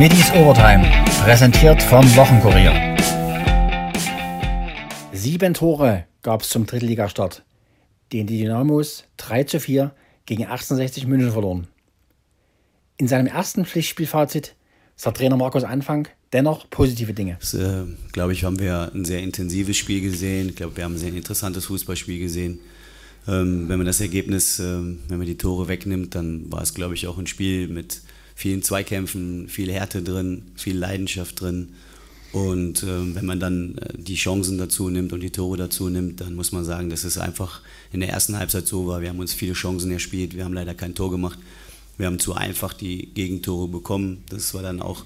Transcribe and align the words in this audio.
Middies 0.00 0.32
Overtime, 0.32 0.82
präsentiert 1.22 1.82
vom 1.82 2.02
Wochenkurier. 2.16 2.96
Sieben 5.12 5.52
Tore 5.52 6.06
gab 6.22 6.40
es 6.40 6.48
zum 6.48 6.64
Drittligastart, 6.64 7.44
den 8.10 8.26
die 8.26 8.38
Dynamos 8.38 9.04
3 9.18 9.44
zu 9.44 9.60
4 9.60 9.94
gegen 10.24 10.44
1860 10.44 11.06
München 11.06 11.32
verloren. 11.32 11.66
In 12.96 13.08
seinem 13.08 13.26
ersten 13.26 13.66
Pflichtspielfazit 13.66 14.54
sagt 14.96 15.18
Trainer 15.18 15.36
Markus 15.36 15.64
Anfang 15.64 16.08
dennoch 16.32 16.70
positive 16.70 17.12
Dinge. 17.12 17.36
Das, 17.38 17.52
äh, 17.52 17.84
glaube 18.12 18.32
ich, 18.32 18.44
haben 18.44 18.58
wir 18.58 18.90
ein 18.94 19.04
sehr 19.04 19.20
intensives 19.20 19.76
Spiel 19.76 20.00
gesehen. 20.00 20.48
Ich 20.48 20.56
glaube, 20.56 20.78
wir 20.78 20.84
haben 20.84 20.94
ein 20.94 20.98
sehr 20.98 21.12
interessantes 21.12 21.66
Fußballspiel 21.66 22.18
gesehen. 22.20 22.60
Ähm, 23.28 23.68
wenn 23.68 23.76
man 23.76 23.86
das 23.86 24.00
Ergebnis, 24.00 24.60
äh, 24.60 24.64
wenn 24.64 25.18
man 25.18 25.26
die 25.26 25.36
Tore 25.36 25.68
wegnimmt, 25.68 26.14
dann 26.14 26.50
war 26.50 26.62
es, 26.62 26.72
glaube 26.72 26.94
ich, 26.94 27.06
auch 27.06 27.18
ein 27.18 27.26
Spiel 27.26 27.68
mit 27.68 28.00
vielen 28.40 28.62
Zweikämpfen, 28.62 29.48
viel 29.48 29.70
Härte 29.70 30.02
drin, 30.02 30.52
viel 30.56 30.78
Leidenschaft 30.78 31.42
drin. 31.42 31.74
Und 32.32 32.82
äh, 32.82 33.14
wenn 33.14 33.26
man 33.26 33.38
dann 33.38 33.76
äh, 33.76 33.98
die 33.98 34.14
Chancen 34.14 34.56
dazu 34.56 34.88
nimmt 34.88 35.12
und 35.12 35.20
die 35.20 35.28
Tore 35.28 35.58
dazu 35.58 35.90
nimmt, 35.90 36.22
dann 36.22 36.34
muss 36.34 36.50
man 36.50 36.64
sagen, 36.64 36.88
dass 36.88 37.04
es 37.04 37.18
einfach 37.18 37.60
in 37.92 38.00
der 38.00 38.08
ersten 38.08 38.38
Halbzeit 38.38 38.66
so 38.66 38.86
war. 38.86 39.02
Wir 39.02 39.10
haben 39.10 39.18
uns 39.18 39.34
viele 39.34 39.52
Chancen 39.52 39.92
erspielt, 39.92 40.34
wir 40.34 40.46
haben 40.46 40.54
leider 40.54 40.72
kein 40.72 40.94
Tor 40.94 41.10
gemacht. 41.10 41.38
Wir 41.98 42.06
haben 42.06 42.18
zu 42.18 42.32
einfach 42.32 42.72
die 42.72 43.10
Gegentore 43.12 43.68
bekommen. 43.68 44.24
Das 44.30 44.54
war 44.54 44.62
dann 44.62 44.80
auch 44.80 45.04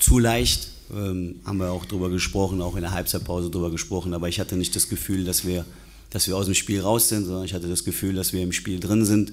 zu 0.00 0.18
leicht. 0.18 0.70
Ähm, 0.92 1.36
haben 1.44 1.58
wir 1.58 1.70
auch 1.70 1.84
drüber 1.84 2.10
gesprochen, 2.10 2.60
auch 2.60 2.74
in 2.74 2.82
der 2.82 2.90
Halbzeitpause 2.90 3.48
drüber 3.48 3.70
gesprochen. 3.70 4.12
Aber 4.12 4.28
ich 4.28 4.40
hatte 4.40 4.56
nicht 4.56 4.74
das 4.74 4.88
Gefühl, 4.88 5.22
dass 5.22 5.46
wir, 5.46 5.64
dass 6.10 6.26
wir 6.26 6.36
aus 6.36 6.46
dem 6.46 6.54
Spiel 6.56 6.80
raus 6.80 7.08
sind, 7.08 7.26
sondern 7.26 7.44
ich 7.44 7.54
hatte 7.54 7.68
das 7.68 7.84
Gefühl, 7.84 8.14
dass 8.14 8.32
wir 8.32 8.42
im 8.42 8.50
Spiel 8.50 8.80
drin 8.80 9.04
sind 9.04 9.32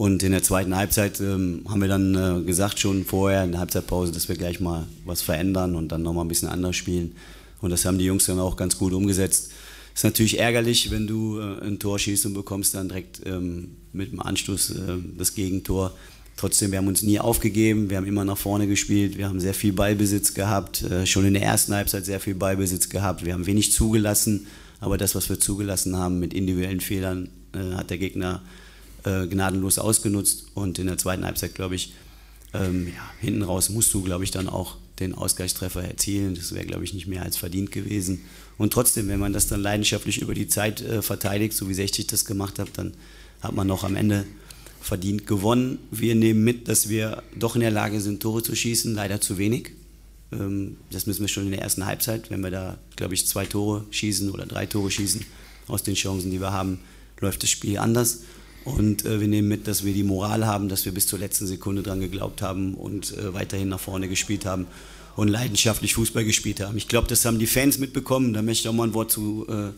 und 0.00 0.22
in 0.22 0.32
der 0.32 0.42
zweiten 0.42 0.74
Halbzeit 0.74 1.20
ähm, 1.20 1.60
haben 1.68 1.82
wir 1.82 1.88
dann 1.88 2.14
äh, 2.14 2.42
gesagt, 2.46 2.78
schon 2.78 3.04
vorher 3.04 3.44
in 3.44 3.50
der 3.50 3.60
Halbzeitpause, 3.60 4.12
dass 4.12 4.30
wir 4.30 4.34
gleich 4.34 4.58
mal 4.58 4.86
was 5.04 5.20
verändern 5.20 5.76
und 5.76 5.88
dann 5.92 6.02
nochmal 6.02 6.24
ein 6.24 6.28
bisschen 6.28 6.48
anders 6.48 6.74
spielen. 6.74 7.12
Und 7.60 7.68
das 7.68 7.84
haben 7.84 7.98
die 7.98 8.06
Jungs 8.06 8.24
dann 8.24 8.38
auch 8.38 8.56
ganz 8.56 8.78
gut 8.78 8.94
umgesetzt. 8.94 9.50
Ist 9.94 10.04
natürlich 10.04 10.38
ärgerlich, 10.38 10.90
wenn 10.90 11.06
du 11.06 11.38
äh, 11.38 11.66
ein 11.66 11.78
Tor 11.78 11.98
schießt 11.98 12.24
und 12.24 12.32
bekommst 12.32 12.74
dann 12.74 12.88
direkt 12.88 13.20
ähm, 13.26 13.76
mit 13.92 14.10
dem 14.10 14.22
Anstoß 14.22 14.70
äh, 14.70 14.76
das 15.18 15.34
Gegentor. 15.34 15.92
Trotzdem, 16.38 16.70
wir 16.70 16.78
haben 16.78 16.88
uns 16.88 17.02
nie 17.02 17.20
aufgegeben, 17.20 17.90
wir 17.90 17.98
haben 17.98 18.06
immer 18.06 18.24
nach 18.24 18.38
vorne 18.38 18.66
gespielt, 18.66 19.18
wir 19.18 19.28
haben 19.28 19.38
sehr 19.38 19.52
viel 19.52 19.74
Ballbesitz 19.74 20.32
gehabt, 20.32 20.80
äh, 20.80 21.04
schon 21.04 21.26
in 21.26 21.34
der 21.34 21.42
ersten 21.42 21.74
Halbzeit 21.74 22.06
sehr 22.06 22.20
viel 22.20 22.36
Ballbesitz 22.36 22.88
gehabt, 22.88 23.26
wir 23.26 23.34
haben 23.34 23.44
wenig 23.44 23.72
zugelassen, 23.72 24.46
aber 24.80 24.96
das, 24.96 25.14
was 25.14 25.28
wir 25.28 25.38
zugelassen 25.38 25.94
haben 25.94 26.18
mit 26.18 26.32
individuellen 26.32 26.80
Fehlern, 26.80 27.28
äh, 27.52 27.74
hat 27.74 27.90
der 27.90 27.98
Gegner 27.98 28.40
äh, 29.04 29.26
gnadenlos 29.26 29.78
ausgenutzt. 29.78 30.46
Und 30.54 30.78
in 30.78 30.86
der 30.86 30.98
zweiten 30.98 31.24
Halbzeit, 31.24 31.54
glaube 31.54 31.74
ich, 31.74 31.92
ähm, 32.52 32.88
ja, 32.88 33.10
hinten 33.20 33.42
raus 33.42 33.70
musst 33.70 33.92
du, 33.94 34.02
glaube 34.02 34.24
ich, 34.24 34.30
dann 34.30 34.48
auch 34.48 34.76
den 34.98 35.14
Ausgleichstreffer 35.14 35.82
erzielen. 35.82 36.34
Das 36.34 36.54
wäre, 36.54 36.66
glaube 36.66 36.84
ich, 36.84 36.94
nicht 36.94 37.06
mehr 37.06 37.22
als 37.22 37.36
verdient 37.36 37.72
gewesen. 37.72 38.20
Und 38.58 38.72
trotzdem, 38.72 39.08
wenn 39.08 39.20
man 39.20 39.32
das 39.32 39.46
dann 39.46 39.60
leidenschaftlich 39.60 40.20
über 40.20 40.34
die 40.34 40.48
Zeit 40.48 40.82
äh, 40.82 41.02
verteidigt, 41.02 41.54
so 41.54 41.68
wie 41.68 41.74
60 41.74 42.06
das 42.06 42.24
gemacht 42.24 42.58
hat, 42.58 42.68
dann 42.74 42.92
hat 43.40 43.54
man 43.54 43.66
noch 43.66 43.84
am 43.84 43.96
Ende 43.96 44.26
verdient 44.80 45.26
gewonnen. 45.26 45.78
Wir 45.90 46.14
nehmen 46.14 46.44
mit, 46.44 46.68
dass 46.68 46.88
wir 46.88 47.22
doch 47.38 47.54
in 47.54 47.60
der 47.60 47.70
Lage 47.70 48.00
sind, 48.00 48.20
Tore 48.20 48.42
zu 48.42 48.54
schießen, 48.54 48.94
leider 48.94 49.20
zu 49.20 49.38
wenig. 49.38 49.72
Ähm, 50.32 50.76
das 50.90 51.06
müssen 51.06 51.22
wir 51.22 51.28
schon 51.28 51.44
in 51.44 51.52
der 51.52 51.62
ersten 51.62 51.86
Halbzeit, 51.86 52.30
wenn 52.30 52.40
wir 52.40 52.50
da, 52.50 52.78
glaube 52.96 53.14
ich, 53.14 53.26
zwei 53.26 53.46
Tore 53.46 53.84
schießen 53.90 54.30
oder 54.30 54.46
drei 54.46 54.66
Tore 54.66 54.90
schießen 54.90 55.24
aus 55.68 55.82
den 55.82 55.94
Chancen, 55.94 56.30
die 56.30 56.40
wir 56.40 56.52
haben, 56.52 56.80
läuft 57.20 57.42
das 57.42 57.50
Spiel 57.50 57.78
anders. 57.78 58.20
Und 58.64 59.04
äh, 59.04 59.20
wir 59.20 59.28
nehmen 59.28 59.48
mit, 59.48 59.66
dass 59.66 59.84
wir 59.84 59.94
die 59.94 60.02
Moral 60.02 60.46
haben, 60.46 60.68
dass 60.68 60.84
wir 60.84 60.92
bis 60.92 61.06
zur 61.06 61.18
letzten 61.18 61.46
Sekunde 61.46 61.82
dran 61.82 62.00
geglaubt 62.00 62.42
haben 62.42 62.74
und 62.74 63.16
äh, 63.16 63.32
weiterhin 63.32 63.68
nach 63.68 63.80
vorne 63.80 64.08
gespielt 64.08 64.44
haben 64.44 64.66
und 65.16 65.28
leidenschaftlich 65.28 65.94
Fußball 65.94 66.24
gespielt 66.24 66.60
haben. 66.60 66.76
Ich 66.76 66.88
glaube, 66.88 67.08
das 67.08 67.24
haben 67.24 67.38
die 67.38 67.46
Fans 67.46 67.78
mitbekommen. 67.78 68.32
Da 68.32 68.42
möchte 68.42 68.62
ich 68.62 68.68
auch 68.68 68.76
mal 68.76 68.88
ein 68.88 68.94
Wort 68.94 69.10
zu 69.10 69.46
äh, 69.48 69.70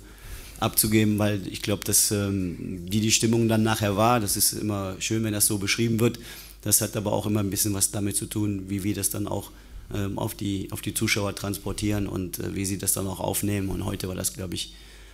abzugeben, 0.60 1.18
weil 1.18 1.46
ich 1.46 1.62
glaube, 1.62 1.84
dass 1.84 2.10
ähm, 2.10 2.82
wie 2.88 3.00
die 3.00 3.12
Stimmung 3.12 3.48
dann 3.48 3.62
nachher 3.62 3.96
war, 3.96 4.20
das 4.20 4.36
ist 4.36 4.52
immer 4.52 4.96
schön, 4.98 5.24
wenn 5.24 5.32
das 5.32 5.46
so 5.46 5.58
beschrieben 5.58 6.00
wird. 6.00 6.18
Das 6.62 6.80
hat 6.80 6.96
aber 6.96 7.12
auch 7.12 7.26
immer 7.26 7.40
ein 7.40 7.50
bisschen 7.50 7.74
was 7.74 7.90
damit 7.90 8.16
zu 8.16 8.26
tun, 8.26 8.64
wie 8.68 8.84
wir 8.84 8.94
das 8.94 9.10
dann 9.10 9.26
auch 9.26 9.50
ähm, 9.92 10.18
auf, 10.18 10.34
die, 10.34 10.68
auf 10.70 10.80
die 10.80 10.94
Zuschauer 10.94 11.34
transportieren 11.34 12.06
und 12.06 12.38
äh, 12.38 12.54
wie 12.54 12.64
sie 12.64 12.78
das 12.78 12.92
dann 12.92 13.06
auch 13.06 13.20
aufnehmen. 13.20 13.68
Und 13.68 13.84
heute 13.84 14.08
war 14.08 14.14
das, 14.14 14.32
glaube 14.32 14.54
ich, 14.54 14.72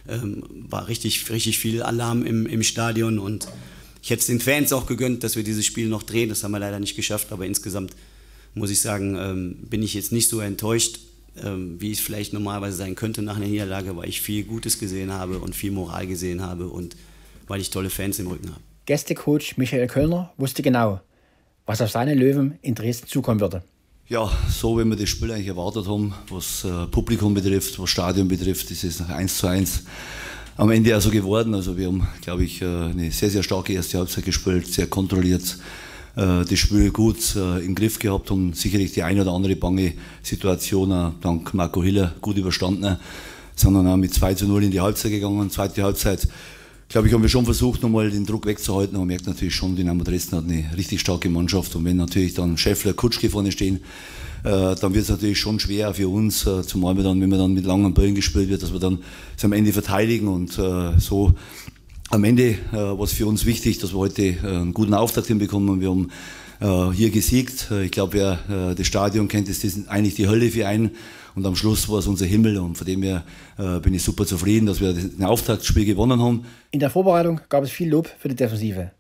ähm, 0.09 0.45
war 0.69 0.89
richtig, 0.89 1.31
richtig 1.31 1.59
viel 1.59 1.83
Alarm 1.83 2.25
im, 2.25 2.47
im 2.47 2.63
Stadion 2.63 3.19
und 3.19 3.49
ich 4.03 4.11
hätte 4.11 4.21
es 4.21 4.27
den 4.27 4.41
Fans 4.41 4.73
auch 4.73 4.87
gegönnt, 4.87 5.25
dass 5.25 5.37
wir 5.37 5.43
dieses 5.43 5.67
Spiel 5.67 5.89
noch 5.89 6.03
drehen. 6.03 6.29
Das 6.29 6.45
haben 6.45 6.53
wir 6.53 6.59
leider 6.59 6.81
nicht 6.81 6.97
geschafft, 6.97 7.33
aber 7.33 7.47
insgesamt 7.47 7.95
muss 8.55 8.71
ich 8.71 8.81
sagen, 8.81 9.17
ähm, 9.17 9.57
bin 9.69 9.83
ich 9.83 9.95
jetzt 9.95 10.13
nicht 10.13 10.29
so 10.29 10.41
enttäuscht, 10.41 11.01
ähm, 11.43 11.81
wie 11.81 11.93
es 11.93 12.01
vielleicht 12.01 12.33
normalerweise 12.33 12.77
sein 12.77 12.95
könnte 12.95 13.23
nach 13.23 13.37
einer 13.37 13.47
Niederlage, 13.47 13.97
weil 13.97 14.09
ich 14.09 14.21
viel 14.21 14.45
Gutes 14.45 14.79
gesehen 14.79 15.13
habe 15.13 15.39
und 15.39 15.55
viel 15.55 15.71
Moral 15.71 16.07
gesehen 16.07 16.43
habe 16.43 16.69
und 16.69 16.97
weil 17.47 17.61
ich 17.61 17.71
tolle 17.71 17.91
Fans 17.91 18.19
im 18.19 18.29
Rücken 18.29 18.51
habe. 18.51 18.61
Gästecoach 18.87 19.57
Michael 19.57 19.87
Kölner 19.87 20.33
wusste 20.37 20.63
genau, 20.63 21.01
was 21.67 21.81
auf 21.83 21.91
seine 21.91 22.15
Löwen 22.15 22.59
in 22.63 22.75
Dresden 22.75 23.07
zukommen 23.07 23.41
würde. 23.41 23.63
Ja, 24.11 24.33
so 24.49 24.79
wie 24.79 24.87
wir 24.87 24.97
das 24.97 25.11
Spiel 25.11 25.31
eigentlich 25.31 25.49
erwartet 25.49 25.87
haben, 25.87 26.15
was 26.31 26.65
äh, 26.65 26.87
Publikum 26.87 27.35
betrifft, 27.35 27.79
was 27.79 27.91
Stadion 27.91 28.27
betrifft, 28.27 28.71
ist 28.71 28.83
es 28.83 29.03
1 29.03 29.37
zu 29.37 29.47
1 29.47 29.83
am 30.57 30.71
Ende 30.71 30.97
auch 30.97 31.01
so 31.03 31.11
geworden. 31.11 31.55
Also 31.55 31.77
wir 31.77 31.89
haben, 31.89 32.09
glaube 32.23 32.45
ich, 32.45 32.63
äh, 32.63 32.65
eine 32.65 33.11
sehr, 33.11 33.29
sehr 33.29 33.43
starke 33.43 33.75
erste 33.75 33.99
Halbzeit 33.99 34.25
gespielt, 34.25 34.67
sehr 34.67 34.87
kontrolliert 34.87 35.59
äh, 36.17 36.43
das 36.43 36.59
Spiel 36.59 36.91
gut 36.91 37.37
im 37.37 37.75
Griff 37.75 37.99
gehabt 37.99 38.31
und 38.31 38.57
sicherlich 38.57 38.93
die 38.93 39.03
eine 39.03 39.21
oder 39.21 39.33
andere 39.33 39.57
bange 39.57 39.93
Situation 40.23 41.13
dank 41.21 41.53
Marco 41.53 41.83
Hiller 41.83 42.15
gut 42.23 42.39
überstanden. 42.39 42.97
Sind 43.57 43.75
dann 43.75 43.87
auch 43.87 43.99
mit 43.99 44.15
2 44.15 44.33
zu 44.33 44.47
0 44.47 44.65
in 44.65 44.71
die 44.71 44.81
Halbzeit 44.81 45.11
gegangen. 45.11 45.51
Zweite 45.51 45.83
Halbzeit 45.83 46.27
glaube 46.89 47.07
ich, 47.07 47.15
haben 47.15 47.23
wir 47.23 47.29
schon 47.29 47.45
versucht, 47.45 47.83
nochmal 47.83 48.11
den 48.11 48.25
Druck 48.25 48.47
wegzuhalten. 48.47 48.97
Man 48.97 49.07
merkt 49.07 49.27
natürlich 49.27 49.55
schon, 49.55 49.77
Dynamo 49.77 50.05
Dresden 50.05 50.37
hat 50.37 50.45
eine 50.45 50.65
richtig 50.77 51.01
starke 51.01 51.29
Mannschaft. 51.29 51.75
Und 51.77 51.85
wenn 51.85 51.97
natürlich 51.97 52.35
dann 52.35 52.57
Schäffler, 52.57 52.95
Kutschke 52.95 53.29
vorne 53.29 53.53
stehen, 53.53 53.81
äh, 54.45 54.75
dann 54.75 54.95
wird 54.95 55.05
es 55.05 55.09
natürlich 55.11 55.39
schon 55.39 55.61
schwer 55.61 55.93
für 55.93 56.09
uns, 56.09 56.47
äh, 56.47 56.63
zumal 56.63 56.97
wir 56.97 57.05
dann, 57.05 57.21
wenn 57.21 57.29
man 57.29 57.39
dann 57.39 57.55
mit 57.55 57.67
langen 57.67 57.93
Bällen 57.93 58.15
gespielt 58.15 58.49
wird, 58.49 58.63
dass 58.63 58.73
wir 58.73 58.81
dann 58.81 59.01
es 59.37 59.45
am 59.45 59.53
Ende 59.53 59.73
verteidigen 59.73 60.29
und 60.29 60.59
äh, 60.59 60.99
so 60.99 61.35
am 62.11 62.25
Ende 62.25 62.57
äh, 62.73 62.77
war 62.77 63.03
es 63.03 63.13
für 63.13 63.27
uns 63.27 63.45
wichtig, 63.45 63.79
dass 63.79 63.93
wir 63.93 63.99
heute 63.99 64.23
äh, 64.23 64.39
einen 64.43 64.73
guten 64.73 64.95
Auftakt 64.95 65.27
hinbekommen. 65.27 65.81
Wir 65.81 65.91
haben 65.91 66.09
hier 66.61 67.11
gesiegt. 67.11 67.69
Äh, 67.71 67.85
ich 67.85 67.91
glaube, 67.91 68.15
wer 68.15 68.71
äh, 68.71 68.75
das 68.75 68.87
Stadion 68.87 69.29
kennt, 69.29 69.49
ist 69.49 69.65
das 69.65 69.89
eigentlich 69.89 70.15
die 70.15 70.29
Hölle 70.29 70.51
für 70.51 70.67
einen. 70.67 70.91
Und 71.35 71.47
am 71.47 71.55
Schluss 71.55 71.89
war 71.89 71.99
es 71.99 72.07
unser 72.07 72.27
Himmel 72.27 72.59
und 72.59 72.77
von 72.77 72.87
dem 72.87 73.03
her 73.03 73.23
äh, 73.59 73.79
bin 73.79 73.95
ich 73.95 74.03
super 74.03 74.27
zufrieden, 74.27 74.67
dass 74.67 74.81
wir 74.81 74.91
ein 74.91 75.25
Auftaktspiel 75.25 75.85
gewonnen 75.85 76.21
haben. 76.21 76.45
In 76.73 76.81
der 76.81 76.91
Vorbereitung 76.91 77.41
gab 77.49 77.63
es 77.63 77.71
viel 77.71 77.89
Lob 77.89 78.09
für 78.19 78.29
die 78.29 78.35
Defensive. 78.35 78.91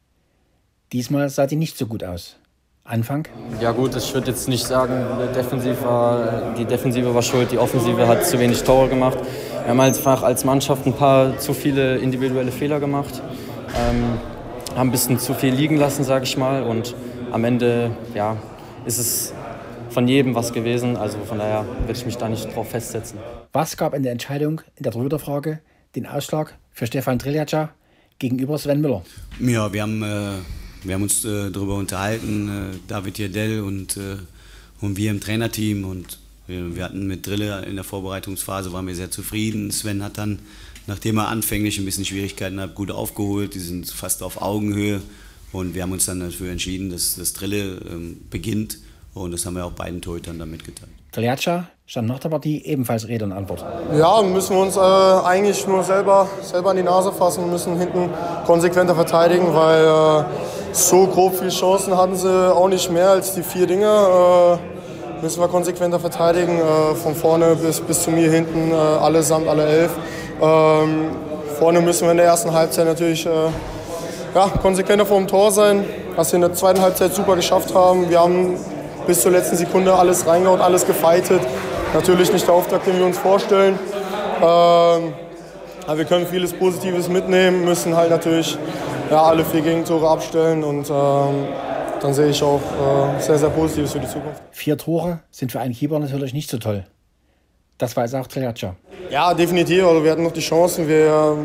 Diesmal 0.93 1.29
sah 1.31 1.47
die 1.47 1.57
nicht 1.57 1.77
so 1.77 1.87
gut 1.87 2.05
aus. 2.05 2.37
Anfang? 2.85 3.27
Ja 3.61 3.73
gut, 3.73 3.95
ich 3.97 4.15
würde 4.15 4.31
jetzt 4.31 4.49
nicht 4.49 4.65
sagen, 4.65 4.95
Defensiv 5.35 5.83
war, 5.83 6.55
die 6.57 6.65
Defensive 6.65 7.13
war 7.13 7.21
schuld, 7.21 7.53
die 7.53 7.59
Offensive 7.59 8.07
hat 8.07 8.25
zu 8.25 8.39
wenig 8.39 8.63
Tore 8.63 8.89
gemacht. 8.89 9.19
Wir 9.63 9.69
haben 9.69 9.81
einfach 9.81 10.23
als 10.23 10.45
Mannschaft 10.45 10.87
ein 10.87 10.95
paar 10.95 11.37
zu 11.39 11.53
viele 11.53 11.99
individuelle 11.99 12.51
Fehler 12.51 12.81
gemacht, 12.81 13.21
ähm, 13.77 14.19
haben 14.75 14.89
ein 14.89 14.91
bisschen 14.91 15.19
zu 15.19 15.35
viel 15.35 15.53
liegen 15.53 15.77
lassen, 15.77 16.05
sage 16.05 16.25
ich 16.25 16.39
mal. 16.39 16.63
Und 16.63 16.95
am 17.33 17.45
Ende 17.45 17.91
ja, 18.15 18.37
ist 18.87 18.99
es 18.99 19.33
von 19.91 20.09
jedem 20.09 20.35
was 20.35 20.53
gewesen. 20.53 20.97
Also 20.97 21.19
von 21.25 21.39
daher 21.39 21.65
würde 21.81 21.93
ich 21.93 22.07
mich 22.07 22.17
da 22.17 22.29
nicht 22.29 22.55
drauf 22.55 22.71
festsetzen. 22.71 23.19
Was 23.53 23.77
gab 23.77 23.95
in 23.95 24.03
der 24.03 24.13
Entscheidung 24.13 24.61
in 24.77 24.83
der 24.83 24.93
Torhüterfrage 24.93 25.61
den 25.95 26.07
Ausschlag 26.07 26.57
für 26.73 26.87
Stefan 26.87 27.19
Triljaca 27.19 27.71
gegenüber 28.19 28.59
Sven 28.59 28.81
Müller? 28.81 29.03
Ja, 29.41 29.73
wir 29.73 29.83
haben, 29.83 30.03
äh, 30.03 30.33
wir 30.85 30.95
haben 30.95 31.03
uns 31.03 31.25
äh, 31.25 31.51
darüber 31.51 31.77
unterhalten, 31.77 32.49
äh, 32.49 32.77
David 32.87 33.19
Jerdell 33.19 33.61
und, 33.63 33.97
äh, 33.97 34.17
und 34.81 34.97
wir 34.97 35.11
im 35.11 35.21
Trainerteam. 35.21 35.85
Und 35.85 36.19
wir, 36.47 36.77
wir 36.77 36.85
hatten 36.85 37.07
mit 37.07 37.27
Drille 37.27 37.65
in 37.65 37.77
der 37.77 37.85
Vorbereitungsphase, 37.85 38.73
waren 38.73 38.87
wir 38.87 38.95
sehr 38.95 39.11
zufrieden. 39.11 39.71
Sven 39.71 40.03
hat 40.03 40.19
dann, 40.19 40.39
nachdem 40.87 41.19
er 41.19 41.29
anfänglich 41.29 41.79
ein 41.79 41.85
bisschen 41.85 42.05
Schwierigkeiten 42.05 42.61
hat, 42.61 42.75
gut 42.75 42.91
aufgeholt. 42.91 43.55
Die 43.55 43.61
sind 43.61 43.91
fast 43.91 44.23
auf 44.23 44.43
Augenhöhe. 44.43 45.01
Und 45.53 45.75
wir 45.75 45.83
haben 45.83 45.93
uns 45.93 46.07
dann 46.07 46.21
dafür 46.21 46.51
entschieden, 46.51 46.91
dass 46.91 47.17
das 47.17 47.33
Drille 47.33 47.81
ähm, 47.91 48.21
beginnt 48.31 48.79
und 49.15 49.33
das 49.33 49.47
haben 49.47 49.57
wir 49.57 49.65
auch 49.65 49.73
beiden 49.73 50.01
Torhütern 50.01 50.39
dann 50.39 50.51
mitgeteilt. 50.51 50.91
Taljatscha 51.13 51.69
stand 51.87 52.07
nach 52.07 52.19
der 52.19 52.29
Partie 52.29 52.63
ebenfalls 52.65 53.09
Rede 53.09 53.25
und 53.25 53.33
Antwort. 53.33 53.65
Ja, 53.97 54.23
müssen 54.23 54.55
wir 54.55 54.63
uns 54.63 54.77
äh, 54.77 54.81
eigentlich 54.81 55.67
nur 55.67 55.83
selber, 55.83 56.29
selber 56.43 56.71
an 56.71 56.77
die 56.77 56.83
Nase 56.83 57.13
fassen 57.13 57.51
müssen 57.51 57.79
hinten 57.79 58.11
konsequenter 58.45 58.95
verteidigen, 58.95 59.55
weil 59.55 59.85
äh, 59.85 60.25
so 60.73 61.07
grob 61.07 61.37
viele 61.37 61.49
Chancen 61.49 61.97
hatten 61.97 62.15
sie 62.15 62.55
auch 62.55 62.69
nicht 62.69 62.93
mehr 62.93 63.11
als 63.11 63.35
die 63.35 63.43
vier 63.43 63.67
Dinge. 63.67 63.87
Äh, 63.87 65.23
müssen 65.23 65.41
wir 65.41 65.49
konsequenter 65.49 65.99
verteidigen, 65.99 66.59
äh, 66.59 66.95
von 66.95 67.15
vorne 67.15 67.57
bis, 67.57 67.81
bis 67.81 68.03
zu 68.03 68.11
mir 68.11 68.31
hinten, 68.31 68.71
äh, 68.71 68.75
allesamt, 68.75 69.49
alle 69.49 69.67
elf. 69.67 69.93
Ähm, 70.41 71.11
vorne 71.59 71.81
müssen 71.81 72.05
wir 72.05 72.13
in 72.13 72.19
der 72.19 72.27
ersten 72.27 72.53
Halbzeit 72.53 72.87
natürlich 72.87 73.27
äh, 73.27 73.31
ja, 74.39 74.47
konsequenter 74.63 75.05
vor 75.05 75.19
dem 75.19 75.27
Tor 75.27 75.51
sein, 75.51 75.85
was 76.15 76.31
wir 76.31 76.37
in 76.37 76.43
der 76.43 76.55
zweiten 76.55 76.81
Halbzeit 76.81 77.13
super 77.13 77.35
geschafft 77.35 77.75
haben. 77.75 78.09
Wir 78.09 78.21
haben 78.21 78.57
bis 79.05 79.21
zur 79.21 79.33
letzten 79.33 79.57
Sekunde 79.57 79.93
alles 79.93 80.29
reingehauen, 80.29 80.61
alles 80.61 80.87
gefeitet. 80.87 81.41
Natürlich 81.93 82.33
nicht 82.33 82.47
der 82.47 82.55
Auftakt, 82.55 82.87
den 82.87 82.99
wir 82.99 83.07
uns 83.07 83.19
vorstellen. 83.19 83.77
Ähm, 84.37 85.13
aber 85.87 85.99
wir 85.99 86.05
können 86.05 86.27
vieles 86.27 86.53
Positives 86.53 87.09
mitnehmen, 87.09 87.65
müssen 87.65 87.97
halt 87.97 88.11
natürlich 88.11 88.57
ja, 89.11 89.23
alle 89.25 89.45
vier 89.45 89.63
Gegentore 89.63 90.09
abstellen 90.09 90.63
und 90.63 90.89
ähm, 90.89 91.49
dann 92.01 92.15
sehe 92.15 92.29
ich 92.29 92.41
auch 92.41 92.61
äh, 92.61 93.21
sehr, 93.21 93.39
sehr 93.39 93.49
Positives 93.49 93.93
für 93.93 93.99
die 93.99 94.07
Zukunft. 94.07 94.41
Vier 94.53 94.79
Tore 94.79 95.19
sind 95.33 95.51
für 95.51 95.59
einen 95.59 95.75
Keeper 95.75 95.99
natürlich 95.99 96.33
nicht 96.33 96.49
so 96.49 96.59
toll. 96.59 96.85
Das 97.79 97.97
weiß 97.97 98.15
auch 98.15 98.27
Teljatscha. 98.27 98.75
Ja, 99.09 99.33
definitiv. 99.33 99.87
Also 99.87 100.03
wir 100.03 100.11
hatten 100.11 100.25
noch 100.25 100.33
die 100.33 100.41
Chancen. 100.41 100.89
Wir, 100.89 101.37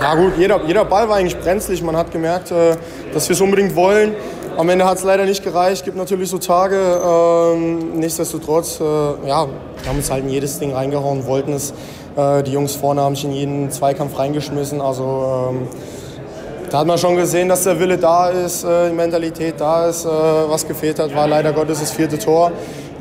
ja 0.00 0.14
gut, 0.14 0.38
jeder, 0.38 0.64
jeder 0.64 0.84
Ball 0.84 1.08
war 1.08 1.16
eigentlich 1.16 1.36
brenzlig. 1.36 1.82
Man 1.82 1.96
hat 1.96 2.12
gemerkt, 2.12 2.52
äh, 2.52 2.76
dass 3.12 3.28
wir 3.28 3.34
es 3.34 3.40
unbedingt 3.40 3.74
wollen. 3.74 4.14
Am 4.56 4.68
Ende 4.68 4.84
hat 4.84 4.98
es 4.98 5.04
leider 5.04 5.24
nicht 5.24 5.42
gereicht. 5.42 5.84
Gibt 5.84 5.96
natürlich 5.96 6.30
so 6.30 6.38
Tage. 6.38 6.76
Ähm, 6.76 7.98
nichtsdestotrotz, 7.98 8.78
äh, 8.78 8.84
ja, 8.84 9.48
wir 9.48 9.88
haben 9.88 9.96
uns 9.96 10.08
halt 10.08 10.22
in 10.22 10.30
jedes 10.30 10.60
Ding 10.60 10.72
reingehauen, 10.72 11.26
wollten 11.26 11.52
es. 11.52 11.74
Äh, 12.16 12.44
die 12.44 12.52
Jungs 12.52 12.76
vorne 12.76 13.00
haben 13.00 13.16
sich 13.16 13.24
in 13.24 13.32
jeden 13.32 13.70
Zweikampf 13.72 14.16
reingeschmissen. 14.16 14.80
Also 14.80 15.50
ähm, 15.50 15.68
da 16.70 16.78
hat 16.78 16.86
man 16.86 16.96
schon 16.96 17.16
gesehen, 17.16 17.48
dass 17.48 17.64
der 17.64 17.80
Wille 17.80 17.98
da 17.98 18.28
ist, 18.28 18.62
äh, 18.62 18.88
die 18.88 18.94
Mentalität 18.94 19.56
da 19.58 19.88
ist. 19.88 20.06
Was 20.06 20.66
gefehlt 20.66 21.00
hat, 21.00 21.12
war 21.12 21.26
leider 21.26 21.52
Gottes 21.52 21.80
das 21.80 21.90
vierte 21.90 22.18
Tor. 22.20 22.52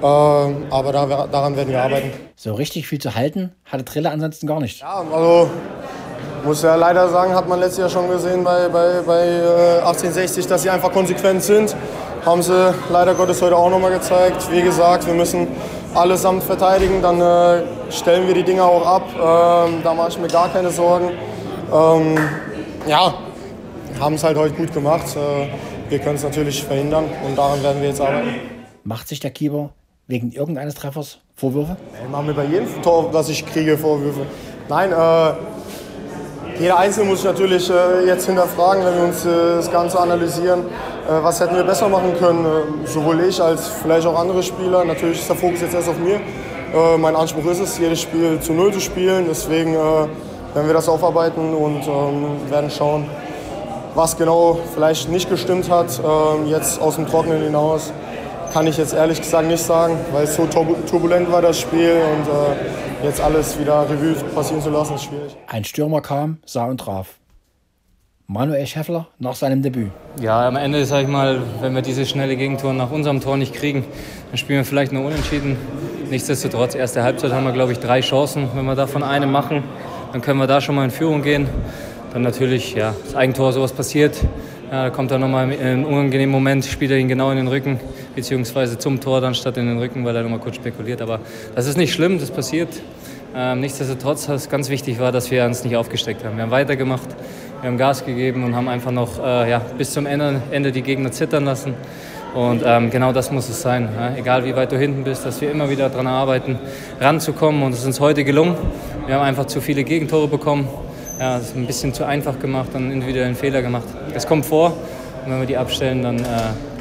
Ähm, 0.03 0.65
aber 0.71 0.91
da, 0.91 1.27
daran 1.27 1.55
werden 1.55 1.69
wir 1.69 1.81
arbeiten. 1.81 2.11
So 2.35 2.53
richtig 2.53 2.87
viel 2.87 2.99
zu 2.99 3.15
halten 3.15 3.51
hatte 3.65 3.85
Triller 3.85 4.11
ansonsten 4.11 4.47
gar 4.47 4.59
nicht. 4.59 4.81
Ja, 4.81 5.03
also 5.13 5.49
muss 6.43 6.63
ja 6.63 6.75
leider 6.75 7.07
sagen, 7.09 7.35
hat 7.35 7.47
man 7.47 7.59
letztes 7.59 7.77
Jahr 7.79 7.89
schon 7.89 8.09
gesehen 8.09 8.43
bei, 8.43 8.67
bei, 8.67 9.01
bei 9.05 9.23
1860, 9.83 10.47
dass 10.47 10.63
sie 10.63 10.69
einfach 10.69 10.91
konsequent 10.91 11.43
sind. 11.43 11.75
Haben 12.25 12.41
sie 12.41 12.73
leider 12.89 13.13
Gottes 13.13 13.41
heute 13.41 13.55
auch 13.55 13.69
nochmal 13.69 13.91
gezeigt. 13.91 14.51
Wie 14.51 14.61
gesagt, 14.61 15.05
wir 15.05 15.13
müssen 15.13 15.47
allesamt 15.93 16.43
verteidigen, 16.43 17.01
dann 17.01 17.21
äh, 17.21 17.63
stellen 17.91 18.27
wir 18.27 18.33
die 18.33 18.43
Dinger 18.43 18.65
auch 18.65 18.85
ab. 18.85 19.03
Ähm, 19.15 19.81
da 19.83 19.93
mache 19.93 20.09
ich 20.09 20.19
mir 20.19 20.27
gar 20.27 20.49
keine 20.49 20.71
Sorgen. 20.71 21.11
Ähm, 21.71 22.17
ja, 22.87 23.13
haben 23.99 24.15
es 24.15 24.23
halt 24.23 24.37
heute 24.37 24.55
gut 24.55 24.73
gemacht. 24.73 25.15
Äh, 25.15 25.47
wir 25.89 25.99
können 25.99 26.15
es 26.15 26.23
natürlich 26.23 26.63
verhindern 26.63 27.05
und 27.27 27.37
daran 27.37 27.61
werden 27.61 27.81
wir 27.81 27.89
jetzt 27.89 28.01
arbeiten. 28.01 28.29
Macht 28.83 29.07
sich 29.07 29.19
der 29.19 29.31
Keeper 29.31 29.71
wegen 30.11 30.31
irgendeines 30.31 30.75
Treffers 30.75 31.19
Vorwürfe? 31.35 31.77
Ich 32.03 32.09
mache 32.11 32.23
mir 32.23 32.33
bei 32.33 32.45
jedem 32.45 32.67
Tor, 32.83 33.09
das 33.11 33.29
ich 33.29 33.45
kriege, 33.45 33.77
Vorwürfe. 33.77 34.25
Nein, 34.69 34.91
äh, 34.91 35.33
jeder 36.61 36.77
Einzelne 36.77 37.09
muss 37.09 37.21
sich 37.21 37.31
natürlich 37.31 37.69
äh, 37.69 38.05
jetzt 38.05 38.25
hinterfragen, 38.27 38.85
wenn 38.85 38.95
wir 38.95 39.03
uns 39.05 39.25
äh, 39.25 39.29
das 39.55 39.71
Ganze 39.71 39.99
analysieren. 39.99 40.59
Äh, 40.59 41.23
was 41.23 41.39
hätten 41.39 41.55
wir 41.55 41.63
besser 41.63 41.87
machen 41.87 42.13
können? 42.19 42.45
Äh, 42.45 42.87
sowohl 42.87 43.21
ich 43.21 43.41
als 43.41 43.67
vielleicht 43.67 44.05
auch 44.05 44.19
andere 44.19 44.43
Spieler. 44.43 44.83
Natürlich 44.83 45.19
ist 45.19 45.29
der 45.29 45.37
Fokus 45.37 45.61
jetzt 45.61 45.73
erst 45.73 45.89
auf 45.89 45.97
mir. 45.97 46.15
Äh, 46.15 46.97
mein 46.97 47.15
Anspruch 47.15 47.45
ist 47.45 47.61
es, 47.61 47.79
jedes 47.79 48.01
Spiel 48.01 48.39
zu 48.41 48.53
Null 48.53 48.73
zu 48.73 48.81
spielen. 48.81 49.25
Deswegen 49.29 49.73
werden 49.73 50.67
wir 50.67 50.73
das 50.73 50.89
aufarbeiten 50.89 51.53
und 51.53 51.87
ähm, 51.87 52.51
werden 52.51 52.69
schauen, 52.69 53.05
was 53.95 54.17
genau 54.17 54.59
vielleicht 54.73 55.09
nicht 55.09 55.29
gestimmt 55.29 55.69
hat. 55.69 55.99
Ähm, 55.99 56.47
jetzt 56.47 56.81
aus 56.81 56.95
dem 56.97 57.07
Trockenen 57.07 57.41
hinaus 57.41 57.93
kann 58.51 58.67
ich 58.67 58.77
jetzt 58.77 58.93
ehrlich 58.93 59.21
gesagt 59.21 59.47
nicht 59.47 59.63
sagen, 59.63 59.97
weil 60.11 60.25
es 60.25 60.35
so 60.35 60.45
turbulent 60.45 61.31
war 61.31 61.41
das 61.41 61.59
Spiel 61.59 61.95
und 62.13 62.27
äh, 62.27 63.05
jetzt 63.05 63.21
alles 63.21 63.57
wieder 63.59 63.89
Revue 63.89 64.13
passieren 64.35 64.61
zu 64.61 64.69
lassen 64.69 64.95
ist 64.95 65.05
schwierig. 65.05 65.35
Ein 65.47 65.63
Stürmer 65.63 66.01
kam, 66.01 66.39
sah 66.45 66.65
und 66.65 66.79
traf. 66.79 67.15
Manuel 68.27 68.65
Schäffler 68.65 69.07
nach 69.19 69.35
seinem 69.35 69.61
Debüt. 69.61 69.91
Ja, 70.21 70.47
am 70.47 70.55
Ende, 70.55 70.85
sag 70.85 71.03
ich 71.03 71.07
mal, 71.07 71.41
wenn 71.61 71.75
wir 71.75 71.81
diese 71.81 72.05
schnelle 72.05 72.37
Gegentor 72.37 72.73
nach 72.73 72.91
unserem 72.91 73.19
Tor 73.19 73.37
nicht 73.37 73.53
kriegen, 73.53 73.85
dann 74.29 74.37
spielen 74.37 74.59
wir 74.59 74.65
vielleicht 74.65 74.91
nur 74.91 75.05
unentschieden. 75.05 75.57
Nichtsdestotrotz, 76.09 76.75
erste 76.75 77.03
Halbzeit 77.03 77.31
haben 77.33 77.45
wir, 77.45 77.51
glaube 77.51 77.71
ich, 77.71 77.79
drei 77.79 78.01
Chancen. 78.01 78.49
Wenn 78.53 78.65
wir 78.65 78.75
davon 78.75 79.03
eine 79.03 79.27
machen, 79.27 79.63
dann 80.11 80.21
können 80.21 80.39
wir 80.39 80.47
da 80.47 80.61
schon 80.61 80.75
mal 80.75 80.85
in 80.85 80.91
Führung 80.91 81.21
gehen. 81.21 81.47
Dann 82.13 82.21
natürlich, 82.21 82.73
ja, 82.73 82.93
das 83.03 83.15
Eigentor, 83.15 83.53
sowas 83.53 83.71
passiert. 83.71 84.17
Ja, 84.71 84.83
da 84.83 84.89
kommt 84.89 85.11
er 85.11 85.19
nochmal 85.19 85.51
in 85.51 85.59
einem 85.59 85.85
unangenehmen 85.85 86.31
Moment, 86.31 86.63
spielt 86.63 86.91
er 86.91 86.97
ihn 86.97 87.09
genau 87.09 87.31
in 87.31 87.37
den 87.37 87.47
Rücken, 87.49 87.81
beziehungsweise 88.15 88.77
zum 88.77 88.99
Tor 88.99 89.21
dann 89.21 89.35
statt 89.35 89.57
in 89.57 89.67
den 89.67 89.79
Rücken, 89.79 90.05
weil 90.05 90.15
er 90.15 90.23
nochmal 90.23 90.39
kurz 90.39 90.55
spekuliert. 90.55 91.01
Aber 91.01 91.19
das 91.55 91.67
ist 91.67 91.77
nicht 91.77 91.93
schlimm, 91.93 92.19
das 92.19 92.31
passiert. 92.31 92.69
Ähm, 93.35 93.61
nichtsdestotrotz, 93.61 94.27
was 94.27 94.49
ganz 94.49 94.69
wichtig 94.69 94.99
war, 94.99 95.11
dass 95.11 95.31
wir 95.31 95.45
uns 95.45 95.63
nicht 95.63 95.75
aufgesteckt 95.75 96.25
haben. 96.25 96.35
Wir 96.35 96.43
haben 96.43 96.51
weitergemacht, 96.51 97.07
wir 97.61 97.69
haben 97.69 97.77
Gas 97.77 98.05
gegeben 98.05 98.43
und 98.43 98.55
haben 98.55 98.67
einfach 98.67 98.91
noch 98.91 99.19
äh, 99.23 99.49
ja, 99.49 99.61
bis 99.77 99.91
zum 99.91 100.05
Ende, 100.05 100.41
Ende 100.51 100.71
die 100.71 100.81
Gegner 100.81 101.11
zittern 101.11 101.45
lassen. 101.45 101.73
Und 102.33 102.63
ähm, 102.65 102.89
genau 102.89 103.13
das 103.13 103.31
muss 103.31 103.49
es 103.49 103.61
sein. 103.61 103.89
Ja? 103.97 104.15
Egal 104.15 104.45
wie 104.45 104.55
weit 104.55 104.71
du 104.71 104.77
hinten 104.77 105.03
bist, 105.03 105.25
dass 105.25 105.41
wir 105.41 105.51
immer 105.51 105.69
wieder 105.69 105.89
daran 105.89 106.07
arbeiten, 106.07 106.59
ranzukommen. 106.99 107.63
Und 107.63 107.73
es 107.73 107.79
ist 107.79 107.85
uns 107.85 107.99
heute 107.99 108.23
gelungen. 108.23 108.55
Wir 109.05 109.15
haben 109.15 109.23
einfach 109.23 109.45
zu 109.45 109.61
viele 109.61 109.83
Gegentore 109.83 110.27
bekommen 110.27 110.67
ja, 111.21 111.37
das 111.37 111.49
ist 111.49 111.55
ein 111.55 111.67
bisschen 111.67 111.93
zu 111.93 112.03
einfach 112.03 112.39
gemacht, 112.39 112.69
dann 112.73 112.91
individuellen 112.91 113.35
Fehler 113.35 113.61
gemacht. 113.61 113.83
Das 114.11 114.25
kommt 114.25 114.43
vor 114.43 114.73
und 115.23 115.31
wenn 115.31 115.39
wir 115.39 115.45
die 115.45 115.55
abstellen, 115.55 116.01
dann 116.01 116.17
äh, 116.17 116.23